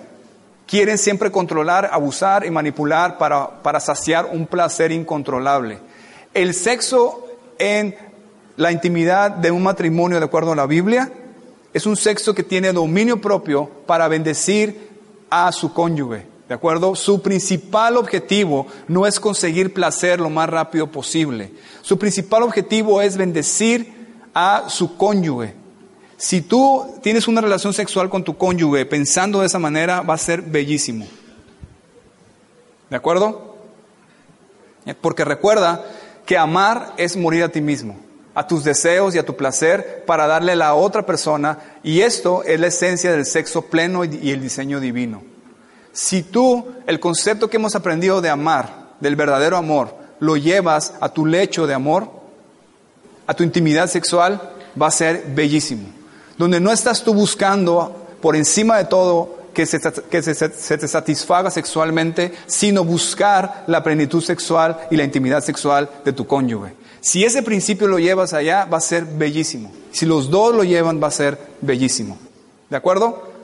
[0.67, 5.79] Quieren siempre controlar, abusar y manipular para, para saciar un placer incontrolable.
[6.35, 7.25] El sexo
[7.59, 7.95] en
[8.57, 11.13] la intimidad de un matrimonio, de acuerdo a la Biblia,
[11.73, 14.89] es un sexo que tiene dominio propio para bendecir
[15.31, 16.38] a su cónyuge.
[16.49, 16.97] ¿De acuerdo?
[16.97, 21.53] Su principal objetivo no es conseguir placer lo más rápido posible.
[21.83, 25.55] Su principal objetivo es bendecir a su cónyuge.
[26.17, 30.19] Si tú tienes una relación sexual con tu cónyuge pensando de esa manera, va a
[30.19, 31.07] ser bellísimo.
[32.89, 33.57] ¿De acuerdo?
[35.03, 35.85] Porque recuerda
[36.25, 37.99] que amar es morir a ti mismo,
[38.35, 41.59] a tus deseos y a tu placer para darle a la otra persona.
[41.83, 45.23] Y esto es la esencia del sexo pleno y el diseño divino.
[46.01, 51.09] Si tú el concepto que hemos aprendido de amar, del verdadero amor, lo llevas a
[51.09, 52.09] tu lecho de amor,
[53.27, 54.41] a tu intimidad sexual,
[54.81, 55.89] va a ser bellísimo.
[56.37, 62.85] Donde no estás tú buscando por encima de todo que, se, te satisfaga sexualmente, sino
[62.85, 66.75] buscar la plenitud sexual y la intimidad sexual de tu cónyuge.
[67.01, 69.73] Si ese principio lo llevas allá, va a ser bellísimo.
[69.91, 72.19] Si los dos lo llevan, va a ser bellísimo.
[72.71, 73.38] ¿De acuerdo?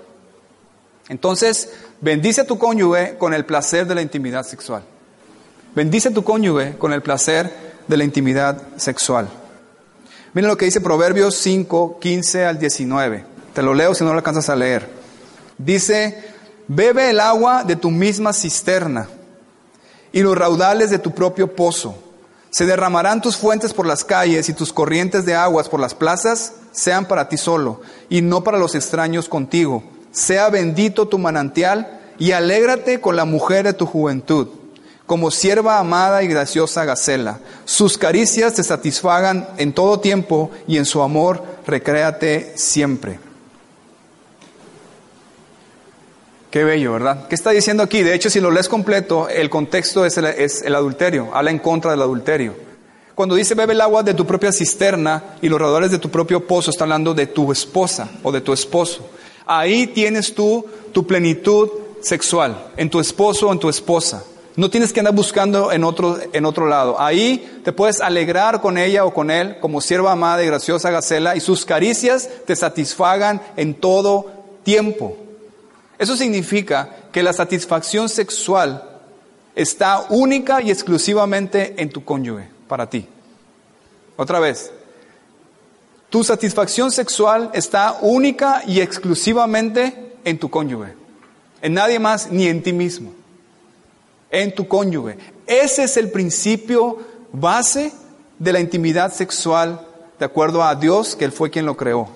[1.09, 4.83] Entonces, bendice a tu cónyuge con el placer de la intimidad sexual.
[5.75, 7.53] Bendice a tu cónyuge con el placer
[7.87, 9.29] de la intimidad sexual.
[10.33, 13.25] Miren lo que dice Proverbios 5, 15 al 19.
[13.53, 14.89] Te lo leo si no lo alcanzas a leer.
[15.59, 16.25] Dice,
[16.67, 19.09] bebe el agua de tu misma cisterna
[20.13, 21.97] y los raudales de tu propio pozo.
[22.51, 26.55] Se derramarán tus fuentes por las calles y tus corrientes de aguas por las plazas
[26.73, 29.83] sean para ti solo y no para los extraños contigo
[30.15, 34.47] sea bendito tu manantial y alégrate con la mujer de tu juventud,
[35.07, 37.41] como sierva amada y graciosa Gacela.
[37.65, 43.19] Sus caricias te satisfagan en todo tiempo y en su amor recréate siempre.
[46.51, 47.27] Qué bello, ¿verdad?
[47.27, 48.05] ¿Qué está diciendo aquí?
[48.05, 52.03] De hecho, si lo lees completo, el contexto es el, adulterio, habla en contra del
[52.03, 52.55] adulterio.
[53.17, 56.47] Cuando dice bebe el agua de tu propia cisterna y los roedores de tu propio
[56.47, 59.11] pozo, está hablando de tu esposa o de tu esposo.
[59.47, 61.69] Ahí tienes tú tu plenitud
[62.01, 64.25] sexual, en tu esposo o en tu esposa.
[64.57, 67.01] No tienes que andar buscando en otro, en otro lado.
[67.01, 71.35] Ahí te puedes alegrar con ella o con él como sierva amada y graciosa Gacela
[71.35, 74.31] y sus caricias te satisfagan en todo
[74.63, 75.17] tiempo.
[75.99, 78.95] Eso significa que la satisfacción sexual
[79.57, 83.07] está única y exclusivamente en tu cónyuge, para ti.
[84.17, 84.73] Otra vez,
[86.15, 90.95] tu satisfacción sexual está única y exclusivamente en tu cónyuge,
[91.61, 93.13] en nadie más ni en ti mismo,
[94.31, 95.19] en tu cónyuge.
[95.45, 96.99] Ese es el principio
[97.33, 97.93] base
[98.39, 99.85] de la intimidad sexual
[100.17, 102.09] de acuerdo a Dios, que Él fue quien lo creó.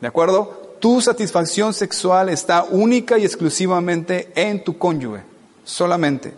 [0.00, 0.76] ¿De acuerdo?
[0.78, 5.22] tu satisfacción sexual está única y exclusivamente en tu cónyuge,
[5.64, 6.34] solamente.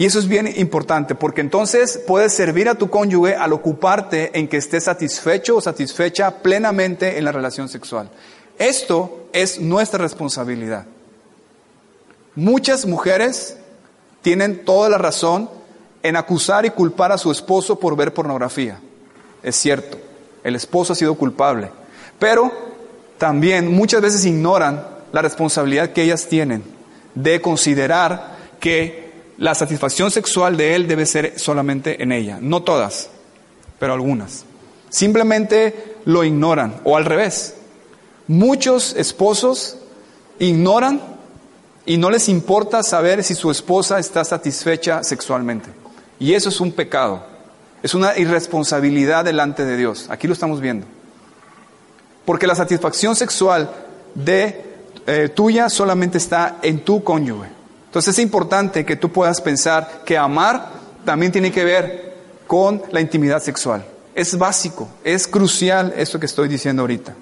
[0.00, 4.48] Y eso es bien importante, porque entonces puedes servir a tu cónyuge al ocuparte en
[4.48, 8.08] que esté satisfecho o satisfecha plenamente en la relación sexual.
[8.58, 10.86] Esto es nuestra responsabilidad.
[12.34, 13.58] Muchas mujeres
[14.22, 15.50] tienen toda la razón
[16.02, 18.80] en acusar y culpar a su esposo por ver pornografía.
[19.42, 19.98] Es cierto,
[20.42, 21.72] el esposo ha sido culpable.
[22.18, 22.50] Pero
[23.18, 24.82] también muchas veces ignoran
[25.12, 26.64] la responsabilidad que ellas tienen
[27.14, 29.09] de considerar que
[29.40, 32.38] la satisfacción sexual de él debe ser solamente en ella.
[32.42, 33.08] No todas,
[33.78, 34.44] pero algunas.
[34.90, 37.54] Simplemente lo ignoran o al revés.
[38.28, 39.78] Muchos esposos
[40.38, 41.00] ignoran
[41.86, 45.70] y no les importa saber si su esposa está satisfecha sexualmente.
[46.18, 47.24] Y eso es un pecado.
[47.82, 50.06] Es una irresponsabilidad delante de Dios.
[50.10, 50.86] Aquí lo estamos viendo.
[52.26, 53.70] Porque la satisfacción sexual
[54.14, 54.64] de
[55.06, 57.59] eh, tuya solamente está en tu cónyuge.
[57.90, 60.70] Entonces es importante que tú puedas pensar que amar
[61.04, 62.14] también tiene que ver
[62.46, 63.84] con la intimidad sexual.
[64.14, 67.16] Es básico, es crucial esto que estoy diciendo ahorita.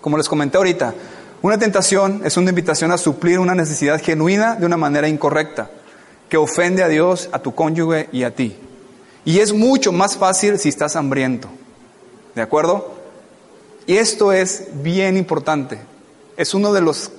[0.00, 0.94] Como les comenté ahorita,
[1.42, 5.70] una tentación es una invitación a suplir una necesidad genuina de una manera incorrecta,
[6.30, 8.56] que ofende a Dios, a tu cónyuge y a ti.
[9.26, 11.48] Y es mucho más fácil si estás hambriento.
[12.34, 12.94] ¿De acuerdo?
[13.86, 15.80] Y esto es bien importante.
[16.38, 17.10] Es uno de los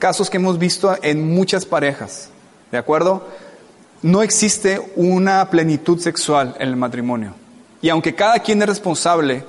[0.00, 2.30] casos que hemos visto en muchas parejas.
[2.72, 3.28] ¿De acuerdo?
[4.02, 7.34] No existe una plenitud sexual en el matrimonio.
[7.82, 9.44] Y aunque cada quien es responsable,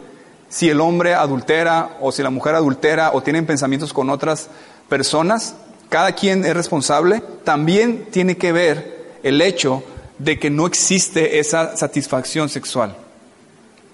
[0.50, 4.50] si el hombre adultera o si la mujer adultera o tienen pensamientos con otras
[4.90, 5.56] personas,
[5.90, 9.84] cada quien es responsable, también tiene que ver el hecho
[10.20, 12.96] de que no existe esa satisfacción sexual.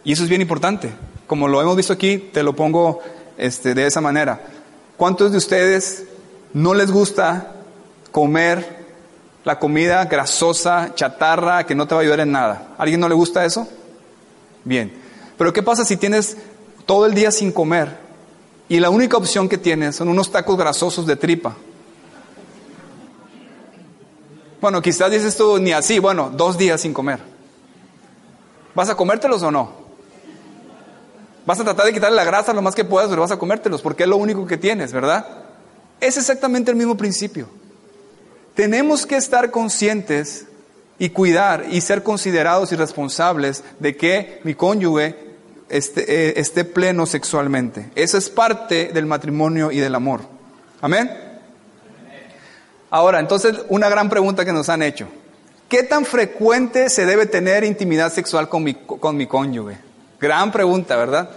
[0.03, 0.89] Y eso es bien importante.
[1.27, 2.99] Como lo hemos visto aquí, te lo pongo
[3.37, 4.41] este, de esa manera.
[4.97, 6.05] ¿Cuántos de ustedes
[6.53, 7.53] no les gusta
[8.11, 8.85] comer
[9.43, 12.75] la comida grasosa, chatarra, que no te va a ayudar en nada?
[12.77, 13.67] ¿A alguien no le gusta eso?
[14.63, 14.93] Bien.
[15.37, 16.37] Pero ¿qué pasa si tienes
[16.85, 17.97] todo el día sin comer
[18.67, 21.55] y la única opción que tienes son unos tacos grasosos de tripa?
[24.59, 27.19] Bueno, quizás dices tú ni así, bueno, dos días sin comer.
[28.73, 29.71] ¿Vas a comértelos o no?
[31.45, 33.81] Vas a tratar de quitarle la grasa lo más que puedas, pero vas a comértelos
[33.81, 35.46] porque es lo único que tienes, ¿verdad?
[35.99, 37.49] Es exactamente el mismo principio.
[38.55, 40.45] Tenemos que estar conscientes
[40.99, 45.15] y cuidar y ser considerados y responsables de que mi cónyuge
[45.69, 47.89] esté, eh, esté pleno sexualmente.
[47.95, 50.21] Eso es parte del matrimonio y del amor.
[50.81, 51.11] Amén.
[52.89, 55.07] Ahora, entonces, una gran pregunta que nos han hecho.
[55.67, 59.77] ¿Qué tan frecuente se debe tener intimidad sexual con mi, con mi cónyuge?
[60.19, 61.29] Gran pregunta, ¿verdad?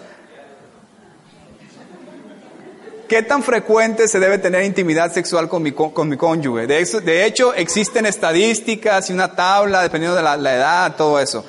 [3.11, 6.69] ¿Qué tan frecuente se debe tener intimidad sexual con mi, con mi cónyuge?
[6.69, 11.45] De, hecho, existen estadísticas y una tabla dependiendo de la, la, edad, todo eso.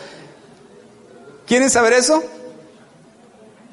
[1.45, 2.23] ¿Quieren saber eso?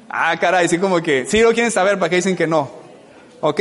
[0.07, 2.69] Ah, caray, sí como que, sí lo quieren saber, ¿para qué dicen que no?
[3.41, 3.59] ¿Ok?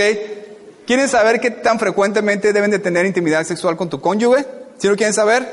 [0.86, 4.44] ¿Quieren saber qué tan frecuentemente deben de tener intimidad sexual con tu cónyuge?
[4.76, 5.50] ¿Sí lo quieren saber?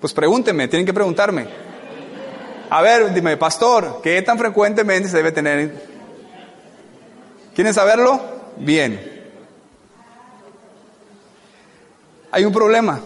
[0.00, 1.46] Pues pregúntenme, tienen que preguntarme.
[2.68, 5.91] A ver, dime, pastor, ¿qué tan frecuentemente se debe tener?
[7.54, 8.20] ¿Quieren saberlo?
[8.56, 9.12] Bien.
[12.30, 13.00] Hay un problema.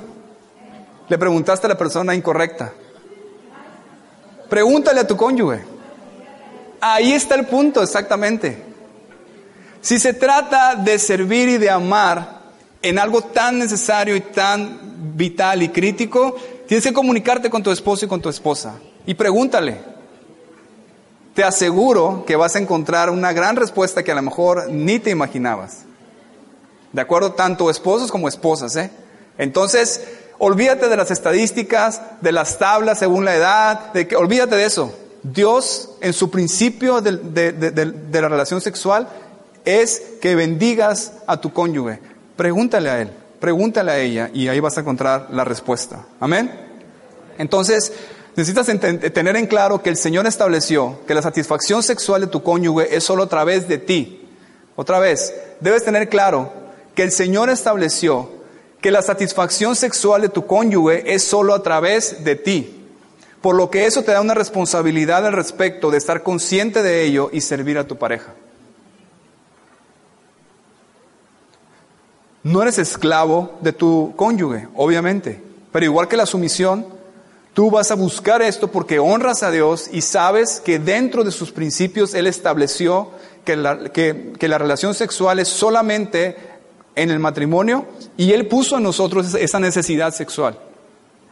[1.08, 2.72] Le preguntaste a la persona incorrecta.
[4.48, 5.64] Pregúntale a tu cónyuge.
[6.80, 8.62] Ahí está el punto, exactamente.
[9.80, 12.40] Si se trata de servir y de amar
[12.82, 16.36] en algo tan necesario y tan vital y crítico,
[16.66, 18.74] tienes que comunicarte con tu esposo y con tu esposa
[19.06, 19.95] y pregúntale.
[21.36, 25.10] Te aseguro que vas a encontrar una gran respuesta que a lo mejor ni te
[25.10, 25.80] imaginabas.
[26.92, 27.34] ¿De acuerdo?
[27.34, 28.90] Tanto esposos como esposas, ¿eh?
[29.36, 30.02] Entonces,
[30.38, 34.94] olvídate de las estadísticas, de las tablas según la edad, de que, olvídate de eso.
[35.22, 39.06] Dios, en su principio de, de la relación sexual,
[39.66, 42.00] es que bendigas a tu cónyuge.
[42.36, 43.10] Pregúntale a él,
[43.40, 46.06] pregúntale a ella y ahí vas a encontrar la respuesta.
[46.18, 46.50] Amén.
[47.36, 47.92] Entonces,
[48.36, 52.94] necesitas tener en claro que el Señor estableció que la satisfacción sexual de tu cónyuge
[52.94, 54.28] es solo a través de ti.
[54.76, 56.52] Otra vez, debes tener claro
[56.94, 58.28] que el Señor estableció
[58.80, 62.84] que la satisfacción sexual de tu cónyuge es solo a través de ti.
[63.40, 67.30] Por lo que eso te da una responsabilidad al respecto de estar consciente de ello
[67.32, 68.34] y servir a tu pareja.
[72.42, 76.86] No eres esclavo de tu cónyuge, obviamente, pero igual que la sumisión,
[77.56, 81.52] tú vas a buscar esto porque honras a Dios y sabes que dentro de sus
[81.52, 83.12] principios Él estableció
[83.46, 86.36] que la, relación sexual es solamente
[86.94, 87.86] en el matrimonio
[88.18, 90.58] y Él puso a nosotros esa necesidad sexual.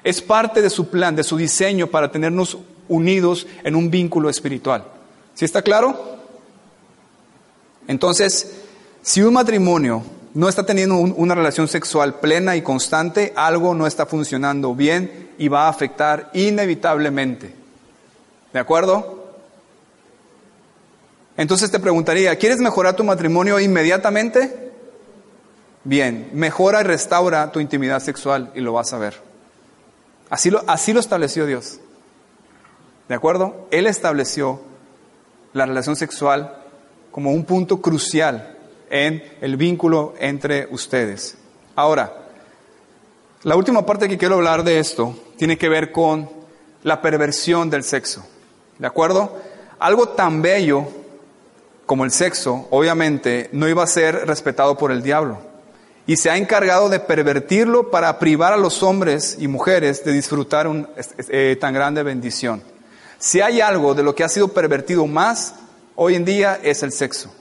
[0.02, 2.56] Es parte de su plan, de su diseño para tenernos
[2.88, 4.82] unidos en un vínculo espiritual.
[5.34, 6.16] ¿Sí está claro?
[7.86, 8.50] Entonces,
[9.02, 10.02] si un matrimonio
[10.32, 15.48] no está teniendo una relación sexual plena y constante, algo no está funcionando bien y
[15.48, 17.54] va a afectar inevitablemente.
[18.52, 19.24] ¿De acuerdo?
[21.36, 24.72] Entonces te preguntaría, ¿quieres mejorar tu matrimonio inmediatamente?
[25.82, 29.20] Bien, mejora y restaura tu intimidad sexual y lo vas a ver.
[30.30, 31.80] Así lo, así lo estableció Dios.
[33.08, 33.66] ¿De acuerdo?
[33.70, 34.60] Él estableció
[35.52, 36.56] la relación sexual
[37.10, 38.56] como un punto crucial
[38.88, 41.36] en el vínculo entre ustedes.
[41.76, 42.12] Ahora,
[43.42, 46.28] la última parte que quiero hablar de esto tiene que ver con
[46.82, 48.24] la perversión del sexo.
[48.78, 49.36] ¿De acuerdo?
[49.78, 50.86] Algo tan bello
[51.86, 55.38] como el sexo, obviamente, no iba a ser respetado por el diablo.
[56.06, 60.66] Y se ha encargado de pervertirlo para privar a los hombres y mujeres de disfrutar
[60.66, 60.88] una
[61.28, 62.62] eh, tan grande bendición.
[63.18, 65.54] Si hay algo de lo que ha sido pervertido más
[65.94, 67.32] hoy en día es el sexo.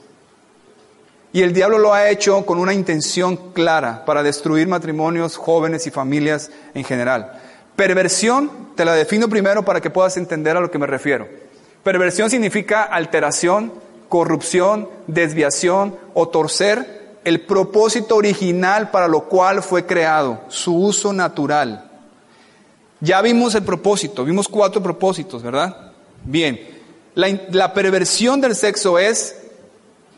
[1.34, 5.92] Y el diablo lo ha hecho con una intención clara para destruir matrimonios, jóvenes y
[5.92, 7.42] familias en general.
[7.76, 11.28] Perversión, te la defino primero para que puedas entender a lo que me refiero.
[11.84, 13.74] Perversión significa alteración,
[14.10, 21.90] corrupción, desviación o torcer el propósito original para lo cual fue creado, su uso natural.
[23.00, 25.92] Ya vimos el propósito, vimos cuatro propósitos, ¿verdad?
[26.24, 26.60] Bien,
[27.16, 29.36] la, perversión del sexo es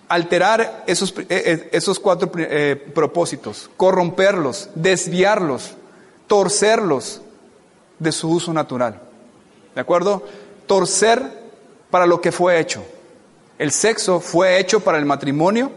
[0.07, 5.71] alterar esos, eh, eh, esos cuatro eh, propósitos, corromperlos, desviarlos,
[6.27, 7.21] torcerlos
[7.99, 9.01] de su uso natural.
[9.73, 10.23] ¿De acuerdo?
[10.67, 11.21] Torcer
[11.89, 12.85] para lo que fue hecho.
[13.57, 15.71] El sexo fue hecho para el matrimonio,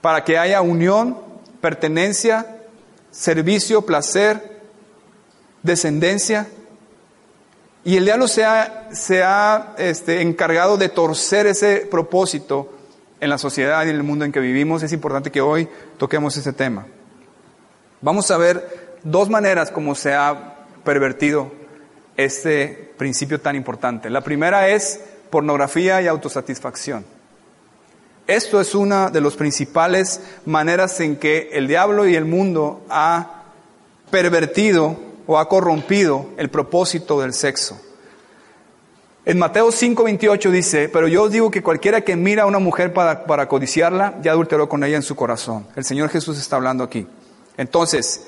[0.00, 1.18] para que haya unión,
[1.60, 2.56] pertenencia,
[3.10, 4.60] servicio, placer,
[5.62, 6.48] descendencia.
[7.84, 12.72] Y el diablo se ha, este, encargado de torcer ese propósito
[13.20, 15.68] en la sociedad y en el mundo en que vivimos, es importante que hoy
[15.98, 16.86] toquemos ese tema.
[18.00, 20.49] Vamos a ver dos maneras como se ha
[20.84, 21.52] pervertido
[22.16, 24.10] este principio tan importante.
[24.10, 25.00] La primera es
[25.30, 27.04] pornografía y autosatisfacción.
[28.26, 33.44] Esto es una de las principales maneras en que el diablo y el mundo ha
[34.10, 37.80] pervertido o ha corrompido el propósito del sexo.
[39.24, 42.92] En Mateo 5:28 dice, pero yo os digo que cualquiera que mira a una mujer
[42.92, 45.66] para, para codiciarla, ya adulteró con ella en su corazón.
[45.76, 47.06] El Señor Jesús está hablando aquí.
[47.56, 48.26] Entonces,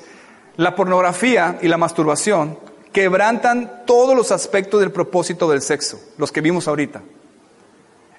[0.57, 2.57] la pornografía y la masturbación
[2.91, 7.01] quebrantan todos los aspectos del propósito del sexo, los que vimos ahorita.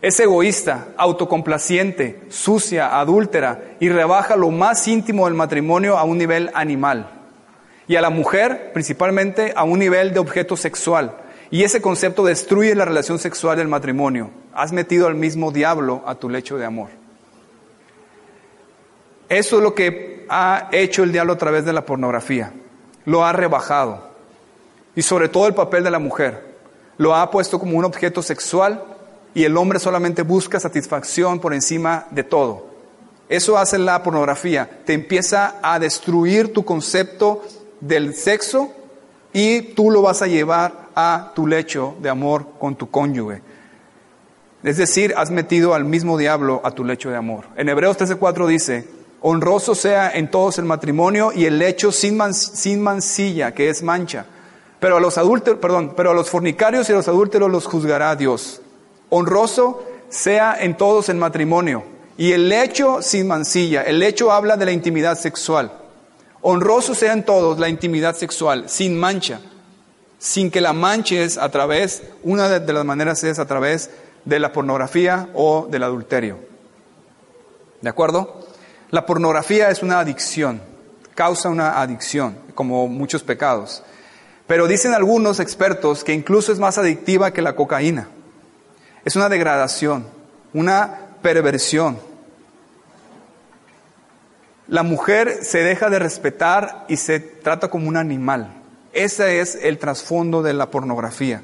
[0.03, 6.51] Es egoísta, autocomplaciente, sucia, adúltera y rebaja lo más íntimo del matrimonio a un nivel
[6.55, 7.09] animal.
[7.87, 11.17] Y a la mujer, principalmente, a un nivel de objeto sexual
[11.51, 14.31] y ese concepto destruye la relación sexual del matrimonio.
[14.53, 16.89] Has metido al mismo diablo a tu lecho de amor.
[19.29, 22.53] Eso es lo que ha hecho el diablo a través de la pornografía.
[23.05, 24.09] Lo ha rebajado.
[24.97, 26.55] Y sobre todo el papel de la mujer.
[26.97, 28.83] Lo ha puesto como un objeto sexual
[29.35, 32.67] y el hombre solamente busca satisfacción por encima de todo.
[33.29, 34.69] Eso hace la pornografía.
[34.85, 37.43] Te empieza a destruir tu concepto
[37.81, 38.73] del sexo
[39.33, 43.43] y tú lo vas a llevar a tu lecho de amor con tu cónyuge.
[44.63, 47.45] Es decir, has metido al mismo diablo a tu lecho de amor.
[47.57, 48.89] En Hebreos 13:4 dice,
[49.27, 54.27] honroso sea en todos el matrimonio y el lecho sin, sin mancilla, que es mancha.
[54.79, 58.15] Pero a los adúlteros, perdón, pero a los fornicarios y a los adúlteros los juzgará
[58.17, 58.61] Dios.
[59.09, 61.85] Honroso sea en todos el matrimonio
[62.19, 65.73] Y el hecho sin mancilla, el hecho habla de la intimidad sexual.
[66.43, 69.41] Honrosos sean todos la intimidad sexual, sin mancha,
[70.19, 73.89] sin que la manches a través, una de las maneras es a través
[74.27, 76.37] de la pornografía o del adulterio.
[77.81, 78.44] ¿De acuerdo?
[78.95, 80.63] La pornografía es una adicción,
[81.17, 83.83] causa una adicción, como muchos pecados.
[84.47, 88.07] Pero dicen algunos expertos que incluso es más adictiva que la cocaína.
[89.05, 90.07] Es una degradación,
[90.53, 91.99] una perversión.
[94.69, 98.63] La mujer se deja de respetar y se trata como un animal.
[98.93, 101.43] Ese es el trasfondo de la pornografía.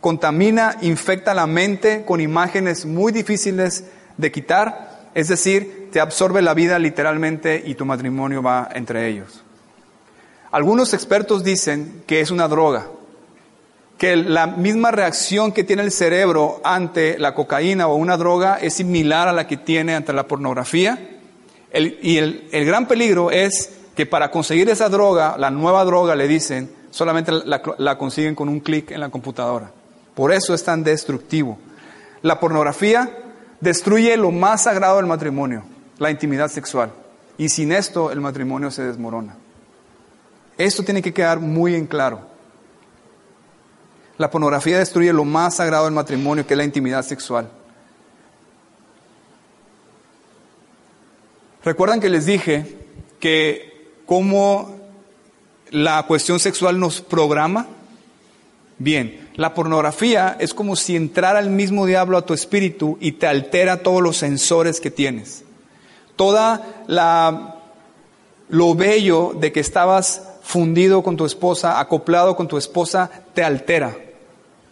[0.00, 3.84] Contamina, infecta la mente con imágenes muy difíciles
[4.16, 9.42] de quitar, es decir, te absorbe la vida literalmente y tu matrimonio va entre ellos.
[10.50, 12.86] Algunos expertos dicen que es una droga,
[13.98, 18.74] que la misma reacción que tiene el cerebro ante la cocaína o una droga es
[18.74, 21.18] similar a la que tiene ante la pornografía.
[21.74, 26.70] y el, gran peligro es que para conseguir esa droga, la nueva droga le dicen,
[26.90, 29.72] solamente la, consiguen con un clic en la computadora.
[30.14, 31.58] Por eso es tan destructivo.
[32.22, 33.10] La pornografía
[33.60, 35.64] destruye lo más sagrado del matrimonio,
[35.98, 36.92] la intimidad sexual.
[37.36, 39.36] Y sin esto el matrimonio se desmorona.
[40.56, 42.20] Esto tiene que quedar muy en claro.
[44.18, 47.48] La pornografía destruye lo más sagrado del matrimonio, que es la intimidad sexual.
[51.64, 52.78] ¿Recuerdan que les dije
[53.20, 54.76] que cómo
[55.70, 57.68] la cuestión sexual nos programa?
[58.78, 63.28] Bien, la pornografía es como si entrara el mismo diablo a tu espíritu y te
[63.28, 65.44] altera todos los sensores que tienes.
[66.18, 67.54] Toda la
[68.48, 73.96] lo bello de que estabas fundido con tu esposa, acoplado con tu esposa, te altera.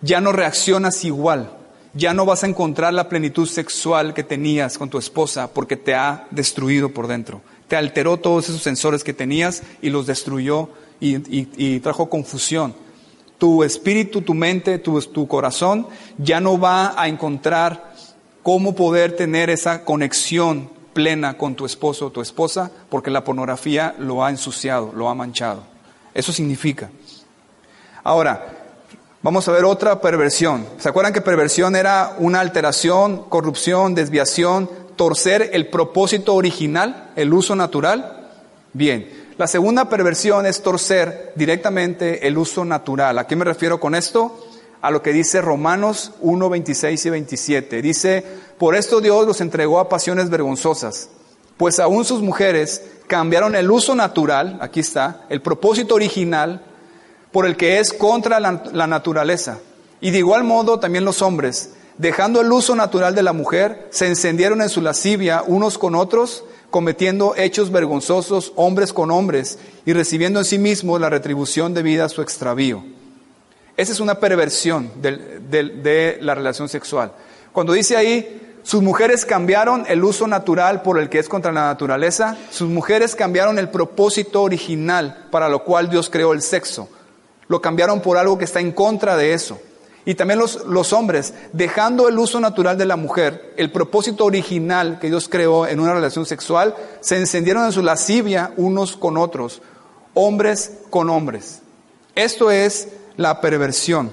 [0.00, 1.52] Ya no reaccionas igual.
[1.92, 5.94] Ya no vas a encontrar la plenitud sexual que tenías con tu esposa porque te
[5.94, 7.40] ha destruido por dentro.
[7.68, 10.68] Te alteró todos esos sensores que tenías y los destruyó
[11.00, 12.74] y, trajo confusión.
[13.38, 15.86] Tu espíritu, tu mente, tu, tu corazón
[16.16, 17.94] ya no va a encontrar
[18.42, 23.94] cómo poder tener esa conexión plena con tu esposo o tu esposa porque la pornografía
[23.98, 25.62] lo ha ensuciado, lo ha manchado.
[26.14, 26.88] Eso significa.
[28.02, 28.46] Ahora,
[29.20, 30.66] vamos a ver otra perversión.
[30.78, 37.54] ¿Se acuerdan que perversión era una alteración, corrupción, desviación, torcer el propósito original, el uso
[37.54, 38.30] natural?
[38.72, 43.18] Bien, la segunda perversión es torcer directamente el uso natural.
[43.18, 44.45] ¿A qué me refiero con esto?
[44.86, 47.82] A lo que dice Romanos 1, 26 y 27.
[47.82, 48.24] Dice,
[48.56, 51.08] por esto Dios los entregó a pasiones vergonzosas,
[51.56, 56.64] pues aún sus mujeres cambiaron el uso natural, aquí está, el propósito original,
[57.32, 59.58] por el que es contra la, la naturaleza.
[60.00, 64.06] Y de igual modo también los hombres, dejando el uso natural de la mujer, se
[64.06, 70.38] encendieron en su lascivia unos con otros, cometiendo hechos vergonzosos hombres con hombres y recibiendo
[70.38, 72.84] en sí mismos la retribución debida a su extravío.
[73.76, 77.12] Esa es una perversión de, la relación sexual.
[77.52, 81.66] Cuando dice ahí, sus mujeres cambiaron el uso natural por el que es contra la
[81.66, 86.88] naturaleza, sus mujeres cambiaron el propósito original para lo cual Dios creó el sexo.
[87.48, 89.60] Lo cambiaron por algo que está en contra de eso.
[90.06, 95.08] Y también los, hombres, dejando el uso natural de la mujer, el propósito original que
[95.08, 99.62] Dios creó en una relación sexual, se encendieron en su lascivia unos con otros,
[100.14, 101.60] hombres con hombres.
[102.14, 104.10] Esto es la perversión.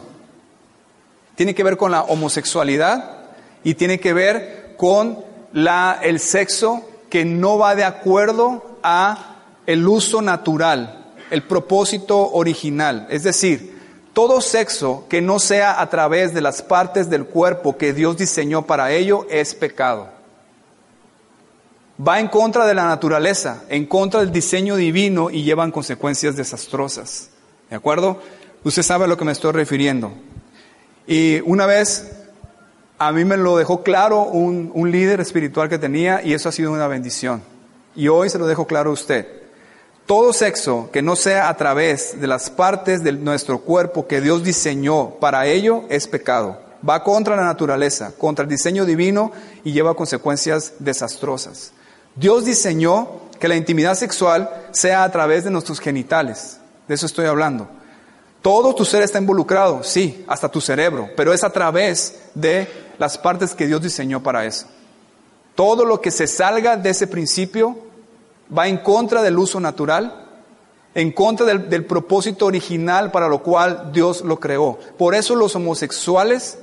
[1.35, 3.21] Tiene que ver con la homosexualidad
[3.63, 5.19] y tiene que ver con
[5.51, 13.07] la, el sexo que no va de acuerdo a el uso natural, el propósito original.
[13.09, 13.73] Es decir,
[14.13, 18.63] todo sexo que no sea a través de las partes del cuerpo que Dios diseñó
[18.63, 20.07] para ello es pecado.
[22.05, 27.29] Va en contra de la naturaleza, en contra del diseño divino y llevan consecuencias desastrosas.
[27.69, 28.19] ¿De acuerdo?
[28.63, 30.13] Usted sabe a lo que me estoy refiriendo.
[31.05, 32.11] Y una vez
[32.97, 36.53] a mí me lo dejó claro un, un, líder espiritual que tenía y eso ha
[36.53, 37.41] sido una bendición.
[37.95, 39.27] Y hoy se lo dejo claro a usted.
[40.05, 44.43] Todo sexo que no sea a través de las partes de nuestro cuerpo que Dios
[44.43, 46.59] diseñó para ello es pecado.
[46.87, 49.31] Va contra la naturaleza, contra el diseño divino
[49.63, 51.71] y lleva consecuencias desastrosas.
[52.15, 56.59] Dios diseñó que la intimidad sexual sea a través de nuestros genitales.
[56.87, 57.67] De eso estoy hablando.
[58.43, 62.67] Todo tu ser está involucrado, sí, hasta tu cerebro, pero es a través de
[62.99, 64.67] las partes que Dios diseñó para eso.
[65.55, 67.77] Todo lo que se salga de ese principio
[68.55, 70.27] va en contra del uso natural,
[70.93, 74.77] en contra del, del propósito original para lo cual Dios lo creó.
[74.97, 76.57] Por eso los homosexuales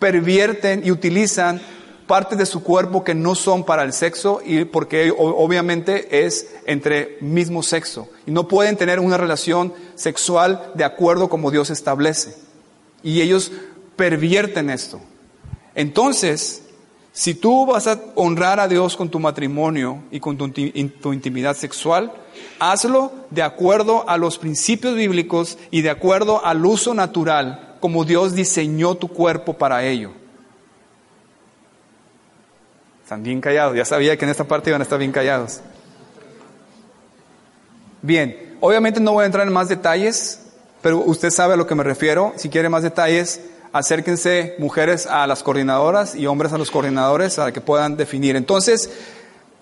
[0.00, 1.62] pervierten y utilizan
[2.06, 7.18] partes de su cuerpo que no son para el sexo y porque obviamente es entre
[7.20, 12.34] mismo sexo y no pueden tener una relación sexual de acuerdo como Dios establece.
[13.02, 13.52] Y ellos
[13.96, 15.00] pervierten esto.
[15.74, 16.62] Entonces,
[17.12, 21.56] si tú vas a honrar a Dios con tu matrimonio y con tu, tu, intimidad
[21.56, 22.12] sexual,
[22.58, 28.34] hazlo de acuerdo a los principios bíblicos y de acuerdo al uso natural, como Dios
[28.34, 30.10] diseñó tu cuerpo para ello.
[33.04, 33.76] Están bien callados.
[33.76, 35.60] Ya sabía que en esta parte iban a estar bien callados.
[38.00, 40.40] Bien, obviamente no voy a entrar en más detalles,
[40.80, 42.32] pero usted sabe a lo que me refiero.
[42.36, 43.42] Si quiere más detalles,
[43.74, 48.36] acérquense mujeres a las coordinadoras y hombres a los coordinadores para que puedan definir.
[48.36, 48.88] Entonces,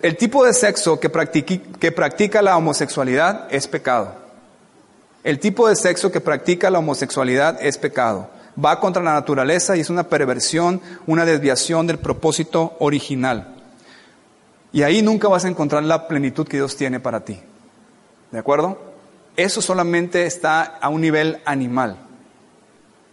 [0.02, 1.10] el tipo de sexo que,
[1.80, 4.14] que practica la homosexualidad es pecado.
[5.24, 8.28] El tipo de sexo que practica la homosexualidad es pecado
[8.62, 13.56] va contra la naturaleza y es una perversión, una desviación del propósito original.
[14.72, 17.38] Y ahí nunca vas a encontrar la plenitud que Dios tiene para ti.
[18.30, 18.78] ¿De acuerdo?
[19.36, 21.96] Eso solamente está a un nivel animal,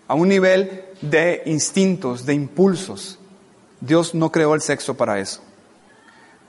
[0.07, 3.19] a un nivel de instintos, de impulsos.
[3.81, 5.41] Dios no creó el sexo para eso.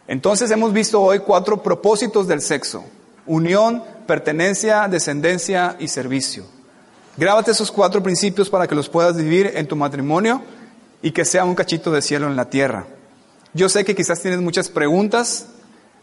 [0.09, 2.85] Entonces hemos visto hoy cuatro propósitos del sexo.
[3.27, 6.45] Unión, pertenencia, descendencia y servicio.
[7.17, 10.43] Grábate esos cuatro principios para que los puedas vivir en tu matrimonio
[11.03, 12.87] y que sea un cachito de cielo en la tierra.
[13.53, 15.49] Yo sé que quizás tienes muchas preguntas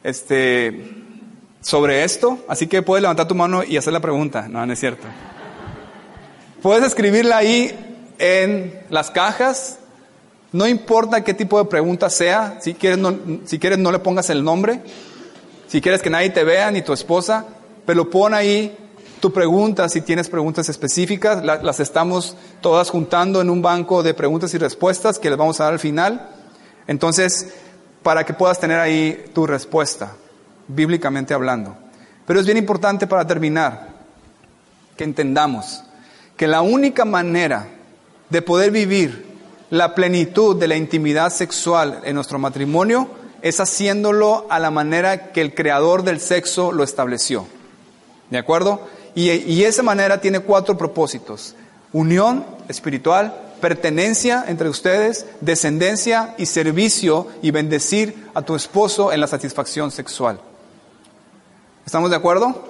[0.03, 1.05] este,
[1.62, 4.47] sobre esto, así que puedes levantar tu mano y hacer la pregunta.
[4.49, 5.08] No, no es cierto.
[6.62, 7.74] Puedes escribirla ahí
[8.20, 9.80] en las cajas.
[10.51, 12.58] No importa qué tipo de pregunta sea.
[12.62, 14.82] Si quieres, no, si quieres, no le pongas el nombre.
[15.68, 17.45] Si quieres que nadie te vea, ni tu esposa,
[17.86, 18.76] pero pon ahí
[19.20, 24.53] tu pregunta, si tienes preguntas específicas, las estamos todas juntando en un banco de preguntas
[24.53, 26.30] y respuestas que les vamos a dar al final.
[26.88, 27.53] Entonces,
[28.03, 30.13] para que puedas tener ahí tu respuesta,
[30.68, 31.76] bíblicamente hablando.
[32.26, 33.89] Pero es bien importante para terminar
[34.95, 35.84] que entendamos
[36.36, 37.68] que la única manera
[38.30, 39.26] de poder vivir
[39.70, 43.09] la plenitud de la intimidad sexual en nuestro matrimonio
[43.41, 47.47] es haciéndolo a la manera que el creador del sexo lo estableció.
[48.30, 48.82] ¿De acuerdo?
[49.18, 51.55] Y, esa manera tiene cuatro propósitos.
[51.91, 59.26] Unión espiritual, pertenencia entre ustedes, descendencia y servicio y bendecir a tu esposo en la
[59.26, 60.39] satisfacción sexual.
[61.84, 62.66] ¿Estamos de acuerdo?